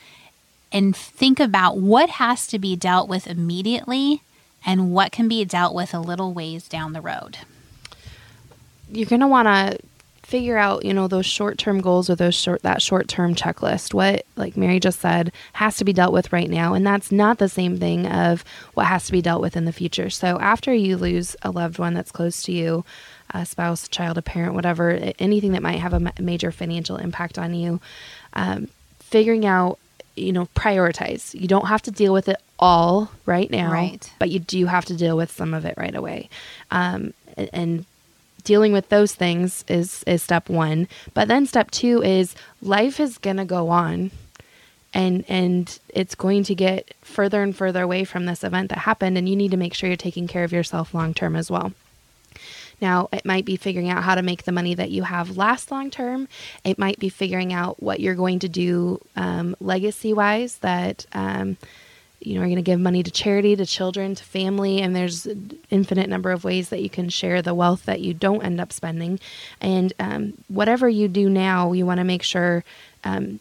and 0.71 0.95
think 0.95 1.39
about 1.39 1.77
what 1.77 2.09
has 2.09 2.47
to 2.47 2.57
be 2.57 2.75
dealt 2.75 3.07
with 3.07 3.27
immediately 3.27 4.23
and 4.65 4.91
what 4.91 5.11
can 5.11 5.27
be 5.27 5.45
dealt 5.45 5.75
with 5.75 5.93
a 5.93 5.99
little 5.99 6.33
ways 6.33 6.67
down 6.67 6.93
the 6.93 6.99
road. 6.99 7.37
You're 8.91 9.05
going 9.05 9.21
to 9.21 9.27
want 9.27 9.47
to 9.47 9.77
figure 10.27 10.57
out, 10.57 10.83
you 10.83 10.93
know, 10.93 11.07
those 11.07 11.25
short-term 11.25 11.79
goals 11.79 12.09
or 12.09 12.15
those 12.15 12.35
short 12.35 12.61
that 12.61 12.81
short-term 12.81 13.33
checklist. 13.33 13.93
What 13.93 14.25
like 14.35 14.57
Mary 14.57 14.77
just 14.77 14.99
said 14.99 15.31
has 15.53 15.77
to 15.77 15.85
be 15.85 15.93
dealt 15.93 16.11
with 16.11 16.33
right 16.33 16.49
now, 16.49 16.73
and 16.73 16.85
that's 16.85 17.13
not 17.13 17.37
the 17.37 17.47
same 17.47 17.77
thing 17.77 18.05
of 18.05 18.43
what 18.73 18.87
has 18.87 19.05
to 19.05 19.13
be 19.13 19.21
dealt 19.21 19.41
with 19.41 19.55
in 19.55 19.63
the 19.63 19.71
future. 19.71 20.09
So 20.09 20.37
after 20.39 20.73
you 20.73 20.97
lose 20.97 21.37
a 21.43 21.49
loved 21.49 21.79
one 21.79 21.93
that's 21.93 22.11
close 22.11 22.43
to 22.43 22.51
you, 22.51 22.83
a 23.29 23.45
spouse, 23.45 23.87
a 23.87 23.89
child, 23.89 24.17
a 24.17 24.21
parent, 24.21 24.53
whatever, 24.53 25.13
anything 25.17 25.53
that 25.53 25.63
might 25.63 25.79
have 25.79 25.93
a 25.93 26.11
major 26.21 26.51
financial 26.51 26.97
impact 26.97 27.37
on 27.37 27.53
you, 27.53 27.79
um, 28.33 28.67
figuring 28.99 29.45
out, 29.45 29.79
you 30.17 30.33
know, 30.33 30.47
prioritize. 30.55 31.39
You 31.39 31.47
don't 31.47 31.67
have 31.67 31.83
to 31.83 31.91
deal 31.91 32.11
with 32.11 32.27
it 32.27 32.37
all 32.59 33.11
right 33.25 33.49
now, 33.49 33.71
right. 33.71 34.11
but 34.19 34.29
you 34.29 34.39
do 34.39 34.65
have 34.65 34.83
to 34.85 34.93
deal 34.97 35.15
with 35.15 35.31
some 35.31 35.53
of 35.53 35.63
it 35.63 35.75
right 35.77 35.95
away. 35.95 36.27
Um, 36.69 37.13
and 37.53 37.85
dealing 38.47 38.71
with 38.71 38.87
those 38.87 39.13
things 39.13 39.65
is 39.67 40.05
is 40.07 40.23
step 40.23 40.47
1 40.47 40.87
but 41.13 41.27
then 41.27 41.45
step 41.45 41.69
2 41.69 42.01
is 42.01 42.33
life 42.61 42.97
is 42.97 43.17
going 43.17 43.35
to 43.35 43.43
go 43.43 43.67
on 43.67 44.09
and 44.93 45.25
and 45.27 45.79
it's 45.89 46.15
going 46.15 46.43
to 46.45 46.55
get 46.55 46.93
further 47.01 47.43
and 47.43 47.57
further 47.57 47.83
away 47.83 48.05
from 48.05 48.25
this 48.25 48.45
event 48.45 48.69
that 48.69 48.79
happened 48.79 49.17
and 49.17 49.27
you 49.27 49.35
need 49.35 49.51
to 49.51 49.57
make 49.57 49.73
sure 49.73 49.89
you're 49.89 49.97
taking 49.97 50.27
care 50.27 50.45
of 50.45 50.53
yourself 50.53 50.93
long 50.93 51.13
term 51.13 51.35
as 51.35 51.51
well 51.51 51.73
now, 52.79 53.09
it 53.11 53.25
might 53.25 53.43
be 53.43 53.55
figuring 53.57 53.89
out 53.89 54.03
how 54.03 54.13
to 54.13 54.21
make 54.21 54.43
the 54.43 54.51
money 54.51 54.75
that 54.75 54.91
you 54.91 55.01
have 55.01 55.35
last 55.35 55.71
long 55.71 55.89
term. 55.89 56.27
It 56.63 56.77
might 56.77 56.99
be 56.99 57.09
figuring 57.09 57.51
out 57.51 57.81
what 57.81 57.99
you're 57.99 58.13
going 58.13 58.37
to 58.39 58.49
do 58.49 59.01
um, 59.15 59.55
legacy 59.59 60.13
wise 60.13 60.57
that 60.59 61.07
um, 61.11 61.57
you 62.19 62.35
know, 62.35 62.41
are 62.41 62.45
going 62.45 62.55
to 62.55 62.61
give 62.61 62.79
money 62.79 63.03
to 63.03 63.11
charity, 63.11 63.55
to 63.55 63.65
children, 63.65 64.15
to 64.15 64.23
family, 64.23 64.81
and 64.81 64.95
there's 64.95 65.27
infinite 65.69 66.09
number 66.09 66.31
of 66.31 66.43
ways 66.43 66.69
that 66.69 66.81
you 66.81 66.89
can 66.89 67.09
share 67.09 67.41
the 67.41 67.53
wealth 67.53 67.85
that 67.85 68.01
you 68.01 68.13
don't 68.13 68.43
end 68.43 68.59
up 68.59 68.73
spending. 68.73 69.19
And 69.61 69.93
um, 69.99 70.33
whatever 70.47 70.89
you 70.89 71.07
do 71.07 71.29
now, 71.29 71.73
you 71.73 71.85
want 71.85 71.99
to 71.99 72.03
make 72.03 72.23
sure 72.23 72.63
um, 73.03 73.39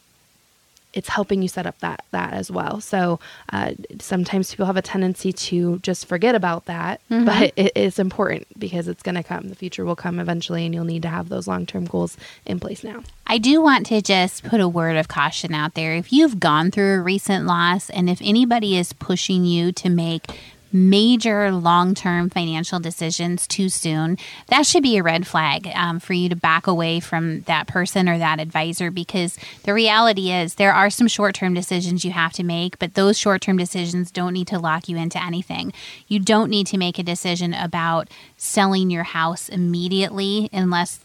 it's 0.96 1.10
helping 1.10 1.42
you 1.42 1.48
set 1.48 1.66
up 1.66 1.78
that 1.80 2.04
that 2.10 2.32
as 2.32 2.50
well. 2.50 2.80
So 2.80 3.20
uh, 3.52 3.72
sometimes 4.00 4.50
people 4.50 4.64
have 4.64 4.78
a 4.78 4.82
tendency 4.82 5.32
to 5.32 5.78
just 5.80 6.06
forget 6.06 6.34
about 6.34 6.64
that, 6.64 7.00
mm-hmm. 7.10 7.26
but 7.26 7.52
it 7.54 7.72
is 7.76 7.98
important 7.98 8.46
because 8.58 8.88
it's 8.88 9.02
going 9.02 9.14
to 9.14 9.22
come. 9.22 9.48
The 9.50 9.54
future 9.54 9.84
will 9.84 9.94
come 9.94 10.18
eventually, 10.18 10.64
and 10.64 10.74
you'll 10.74 10.84
need 10.84 11.02
to 11.02 11.08
have 11.08 11.28
those 11.28 11.46
long 11.46 11.66
term 11.66 11.84
goals 11.84 12.16
in 12.46 12.58
place 12.58 12.82
now. 12.82 13.02
I 13.26 13.38
do 13.38 13.60
want 13.60 13.86
to 13.86 14.00
just 14.00 14.42
put 14.44 14.60
a 14.60 14.68
word 14.68 14.96
of 14.96 15.08
caution 15.08 15.52
out 15.52 15.74
there. 15.74 15.94
If 15.94 16.12
you've 16.12 16.40
gone 16.40 16.70
through 16.70 16.94
a 16.94 17.02
recent 17.02 17.44
loss, 17.44 17.90
and 17.90 18.08
if 18.08 18.20
anybody 18.22 18.78
is 18.78 18.94
pushing 18.94 19.44
you 19.44 19.72
to 19.72 19.90
make 19.90 20.22
major 20.72 21.50
long 21.52 21.94
term 21.94 22.30
financial 22.30 22.80
decisions 22.80 23.46
too 23.46 23.68
soon, 23.68 24.18
that 24.48 24.66
should 24.66 24.82
be 24.82 24.96
a 24.96 25.02
red 25.02 25.26
flag 25.26 25.68
um, 25.74 26.00
for 26.00 26.12
you 26.12 26.28
to 26.28 26.36
back 26.36 26.66
away 26.66 27.00
from 27.00 27.40
that 27.42 27.66
person 27.66 28.08
or 28.08 28.18
that 28.18 28.40
advisor 28.40 28.90
because 28.90 29.38
the 29.64 29.74
reality 29.74 30.30
is 30.30 30.54
there 30.54 30.72
are 30.72 30.90
some 30.90 31.08
short 31.08 31.34
term 31.34 31.54
decisions 31.54 32.04
you 32.04 32.10
have 32.10 32.32
to 32.34 32.42
make, 32.42 32.78
but 32.78 32.94
those 32.94 33.18
short 33.18 33.42
term 33.42 33.56
decisions 33.56 34.10
don't 34.10 34.32
need 34.32 34.48
to 34.48 34.58
lock 34.58 34.88
you 34.88 34.96
into 34.96 35.22
anything. 35.22 35.72
You 36.08 36.20
don't 36.20 36.50
need 36.50 36.66
to 36.68 36.78
make 36.78 36.98
a 36.98 37.02
decision 37.02 37.54
about 37.54 38.08
selling 38.36 38.90
your 38.90 39.04
house 39.04 39.48
immediately 39.48 40.48
unless 40.52 41.00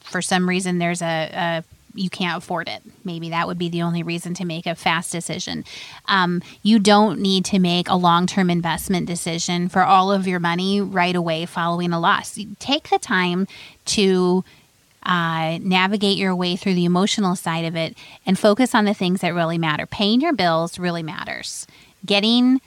for 0.00 0.22
some 0.22 0.48
reason 0.48 0.78
there's 0.78 1.02
a, 1.02 1.30
a 1.32 1.64
you 1.94 2.10
can't 2.10 2.38
afford 2.38 2.68
it. 2.68 2.82
Maybe 3.04 3.30
that 3.30 3.46
would 3.46 3.58
be 3.58 3.68
the 3.68 3.82
only 3.82 4.02
reason 4.02 4.34
to 4.34 4.44
make 4.44 4.66
a 4.66 4.74
fast 4.74 5.12
decision. 5.12 5.64
Um, 6.06 6.42
you 6.62 6.78
don't 6.78 7.20
need 7.20 7.44
to 7.46 7.58
make 7.58 7.88
a 7.88 7.94
long 7.94 8.26
term 8.26 8.50
investment 8.50 9.06
decision 9.06 9.68
for 9.68 9.82
all 9.82 10.12
of 10.12 10.26
your 10.26 10.40
money 10.40 10.80
right 10.80 11.14
away 11.14 11.46
following 11.46 11.92
a 11.92 12.00
loss. 12.00 12.38
Take 12.58 12.90
the 12.90 12.98
time 12.98 13.46
to 13.86 14.44
uh, 15.02 15.58
navigate 15.62 16.18
your 16.18 16.34
way 16.34 16.56
through 16.56 16.74
the 16.74 16.84
emotional 16.84 17.34
side 17.34 17.64
of 17.64 17.76
it 17.76 17.96
and 18.26 18.38
focus 18.38 18.74
on 18.74 18.84
the 18.84 18.94
things 18.94 19.20
that 19.20 19.34
really 19.34 19.58
matter. 19.58 19.86
Paying 19.86 20.20
your 20.20 20.32
bills 20.32 20.78
really 20.78 21.02
matters. 21.02 21.66
Getting 22.04 22.60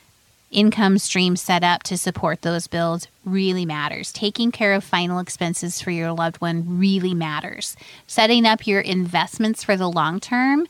income 0.54 0.98
stream 0.98 1.36
set 1.36 1.64
up 1.64 1.84
to 1.84 1.98
support 1.98 2.42
those 2.42 2.68
bills 2.68 3.08
really 3.26 3.66
matters. 3.66 4.12
Taking 4.12 4.52
care 4.52 4.74
of 4.74 4.84
final 4.84 5.20
expenses 5.20 5.82
for 5.82 5.92
your 5.92 6.12
loved 6.12 6.40
one 6.40 6.78
really 6.80 7.14
matters. 7.14 7.76
Setting 8.08 8.46
up 8.46 8.66
your 8.66 8.82
investments 8.82 9.64
for 9.64 9.76
the 9.76 9.90
long 9.90 10.20
term, 10.20 10.68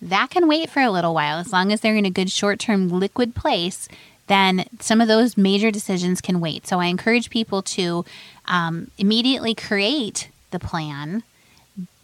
that 0.00 0.30
can 0.30 0.48
wait 0.48 0.70
for 0.70 0.80
a 0.80 0.90
little 0.90 1.14
while. 1.14 1.38
As 1.38 1.52
long 1.52 1.72
as 1.72 1.80
they're 1.80 1.96
in 1.96 2.06
a 2.06 2.10
good 2.10 2.30
short 2.30 2.58
term 2.58 2.88
liquid 2.88 3.34
place, 3.34 3.88
then 4.26 4.64
some 4.80 5.00
of 5.00 5.08
those 5.08 5.36
major 5.36 5.70
decisions 5.70 6.20
can 6.20 6.40
wait. 6.40 6.66
So 6.66 6.80
I 6.80 6.86
encourage 6.86 7.30
people 7.30 7.62
to 7.62 8.04
um, 8.46 8.90
immediately 8.98 9.54
create 9.54 10.28
the 10.50 10.58
plan 10.58 11.22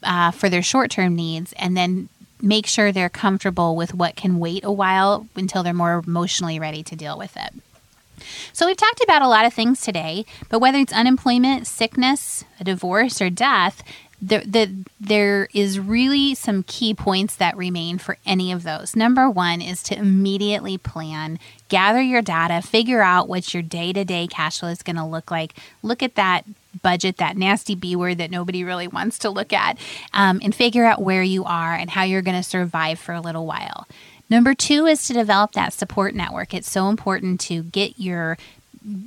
uh, 0.02 0.30
for 0.30 0.48
their 0.48 0.62
short 0.62 0.90
term 0.90 1.14
needs 1.14 1.52
and 1.54 1.76
then 1.76 2.08
make 2.42 2.66
sure 2.66 2.92
they're 2.92 3.08
comfortable 3.08 3.76
with 3.76 3.94
what 3.94 4.16
can 4.16 4.38
wait 4.38 4.64
a 4.64 4.72
while 4.72 5.26
until 5.36 5.62
they're 5.62 5.74
more 5.74 6.02
emotionally 6.06 6.58
ready 6.58 6.82
to 6.82 6.96
deal 6.96 7.18
with 7.18 7.36
it. 7.36 7.54
So, 8.52 8.66
we've 8.66 8.76
talked 8.76 9.02
about 9.02 9.22
a 9.22 9.28
lot 9.28 9.46
of 9.46 9.54
things 9.54 9.80
today, 9.80 10.26
but 10.48 10.58
whether 10.58 10.78
it's 10.78 10.92
unemployment, 10.92 11.66
sickness, 11.66 12.44
a 12.60 12.64
divorce, 12.64 13.20
or 13.22 13.30
death, 13.30 13.82
the, 14.22 14.38
the, 14.40 14.84
there 15.00 15.48
is 15.54 15.80
really 15.80 16.34
some 16.34 16.62
key 16.64 16.92
points 16.92 17.36
that 17.36 17.56
remain 17.56 17.96
for 17.96 18.18
any 18.26 18.52
of 18.52 18.62
those. 18.62 18.94
Number 18.94 19.30
one 19.30 19.62
is 19.62 19.82
to 19.84 19.96
immediately 19.96 20.76
plan, 20.76 21.38
gather 21.68 22.02
your 22.02 22.20
data, 22.20 22.60
figure 22.60 23.00
out 23.00 23.28
what 23.28 23.54
your 23.54 23.62
day 23.62 23.92
to 23.94 24.04
day 24.04 24.26
cash 24.26 24.60
flow 24.60 24.68
is 24.68 24.82
going 24.82 24.96
to 24.96 25.04
look 25.04 25.30
like. 25.30 25.54
Look 25.82 26.02
at 26.02 26.16
that 26.16 26.44
budget, 26.82 27.16
that 27.18 27.36
nasty 27.36 27.74
B 27.74 27.96
word 27.96 28.18
that 28.18 28.30
nobody 28.30 28.64
really 28.64 28.88
wants 28.88 29.18
to 29.20 29.30
look 29.30 29.52
at, 29.52 29.78
um, 30.12 30.40
and 30.42 30.54
figure 30.54 30.84
out 30.84 31.02
where 31.02 31.22
you 31.22 31.44
are 31.44 31.74
and 31.74 31.90
how 31.90 32.02
you're 32.02 32.22
going 32.22 32.36
to 32.36 32.42
survive 32.42 32.98
for 32.98 33.12
a 33.12 33.20
little 33.20 33.46
while. 33.46 33.86
Number 34.28 34.54
two 34.54 34.86
is 34.86 35.06
to 35.06 35.12
develop 35.12 35.52
that 35.52 35.72
support 35.72 36.14
network. 36.14 36.54
It's 36.54 36.70
so 36.70 36.88
important 36.88 37.40
to 37.40 37.64
get 37.64 37.98
your 37.98 38.38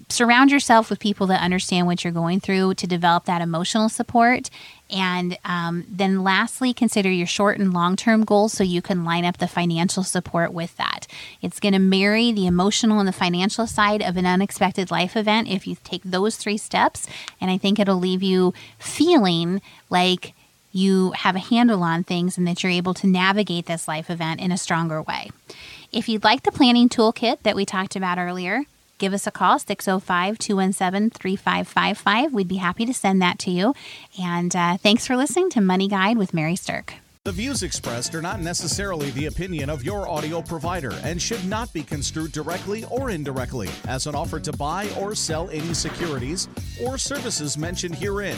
surround 0.10 0.52
yourself 0.52 0.89
with 0.89 0.99
people 0.99 1.26
that 1.28 1.41
understand 1.41 1.88
what 1.88 2.04
you're 2.04 2.13
going 2.13 2.39
through 2.39 2.76
to 2.76 2.86
develop 2.86 3.26
that 3.26 3.41
emotional 3.41 3.89
support. 3.89 4.49
And 4.94 5.40
um, 5.44 5.86
then, 5.90 6.24
lastly, 6.24 6.72
consider 6.72 7.10
your 7.10 7.26
short 7.26 7.58
and 7.58 7.74
long 7.74 7.96
term 7.96 8.24
goals 8.24 8.54
so 8.54 8.64
you 8.64 8.82
can 8.82 9.04
line 9.04 9.26
up 9.26 9.38
the 9.38 9.48
financial 9.48 10.04
support 10.04 10.54
with 10.54 10.78
that. 10.78 11.08
It's 11.42 11.60
going 11.60 11.74
to 11.74 11.80
marry 11.80 12.32
the 12.32 12.46
emotional 12.46 13.00
and 13.00 13.08
the 13.08 13.14
financial 13.14 13.66
side 13.66 14.04
of 14.04 14.18
an 14.18 14.28
unexpected 14.28 14.92
life 14.92 15.18
event 15.18 15.50
if 15.50 15.66
you 15.66 15.78
take 15.84 16.04
those 16.04 16.38
three 16.38 16.58
steps. 16.58 17.08
And 17.42 17.50
I 17.50 17.58
think 17.58 17.80
it'll 17.80 17.98
leave 17.98 18.22
you 18.22 18.54
feeling 18.78 19.64
like 19.90 20.34
you 20.72 21.12
have 21.12 21.36
a 21.36 21.40
handle 21.40 21.82
on 21.82 22.04
things 22.04 22.38
and 22.38 22.48
that 22.48 22.62
you're 22.62 22.72
able 22.72 22.94
to 22.96 23.08
navigate 23.08 23.66
this 23.66 23.88
life 23.88 24.12
event 24.12 24.42
in 24.42 24.52
a 24.52 24.58
stronger 24.58 25.02
way. 25.02 25.32
If 25.92 26.08
you'd 26.08 26.24
like 26.24 26.44
the 26.44 26.52
planning 26.52 26.90
toolkit 26.90 27.44
that 27.44 27.56
we 27.56 27.66
talked 27.66 27.96
about 27.96 28.20
earlier, 28.20 28.64
give 29.04 29.13
us 29.13 29.28
a 29.28 29.32
call 29.32 29.60
605 29.60 30.39
217 30.39 31.10
3555 31.10 32.34
we'd 32.34 32.48
be 32.48 32.56
happy 32.56 32.86
to 32.86 32.94
send 32.94 33.22
that 33.22 33.38
to 33.39 33.52
you. 33.52 33.74
And 34.18 34.56
uh, 34.56 34.78
thanks 34.78 35.06
for 35.06 35.18
listening 35.18 35.50
to 35.50 35.60
money 35.62 35.89
guide 35.89 36.18
with 36.18 36.34
mary 36.34 36.56
sterk. 36.56 36.92
The 37.26 37.34
views 37.34 37.63
expressed 37.63 38.16
are 38.16 38.22
not 38.22 38.39
necessarily 38.39 39.12
the 39.12 39.26
opinion 39.26 39.70
of 39.70 39.84
your 39.84 40.08
audio 40.08 40.42
provider 40.42 40.94
and 41.04 41.22
should 41.22 41.44
not 41.44 41.74
be 41.74 41.84
construed 41.84 42.32
directly 42.32 42.86
or 42.86 43.10
indirectly 43.10 43.70
as 43.89 44.08
an 44.08 44.16
offer 44.16 44.39
to 44.39 44.54
buy 44.54 44.89
or 44.98 45.16
sell 45.16 45.50
any 45.50 45.74
securities 45.74 46.48
or 46.82 46.98
services 46.98 47.58
mentioned 47.58 47.96
herein. 47.96 48.38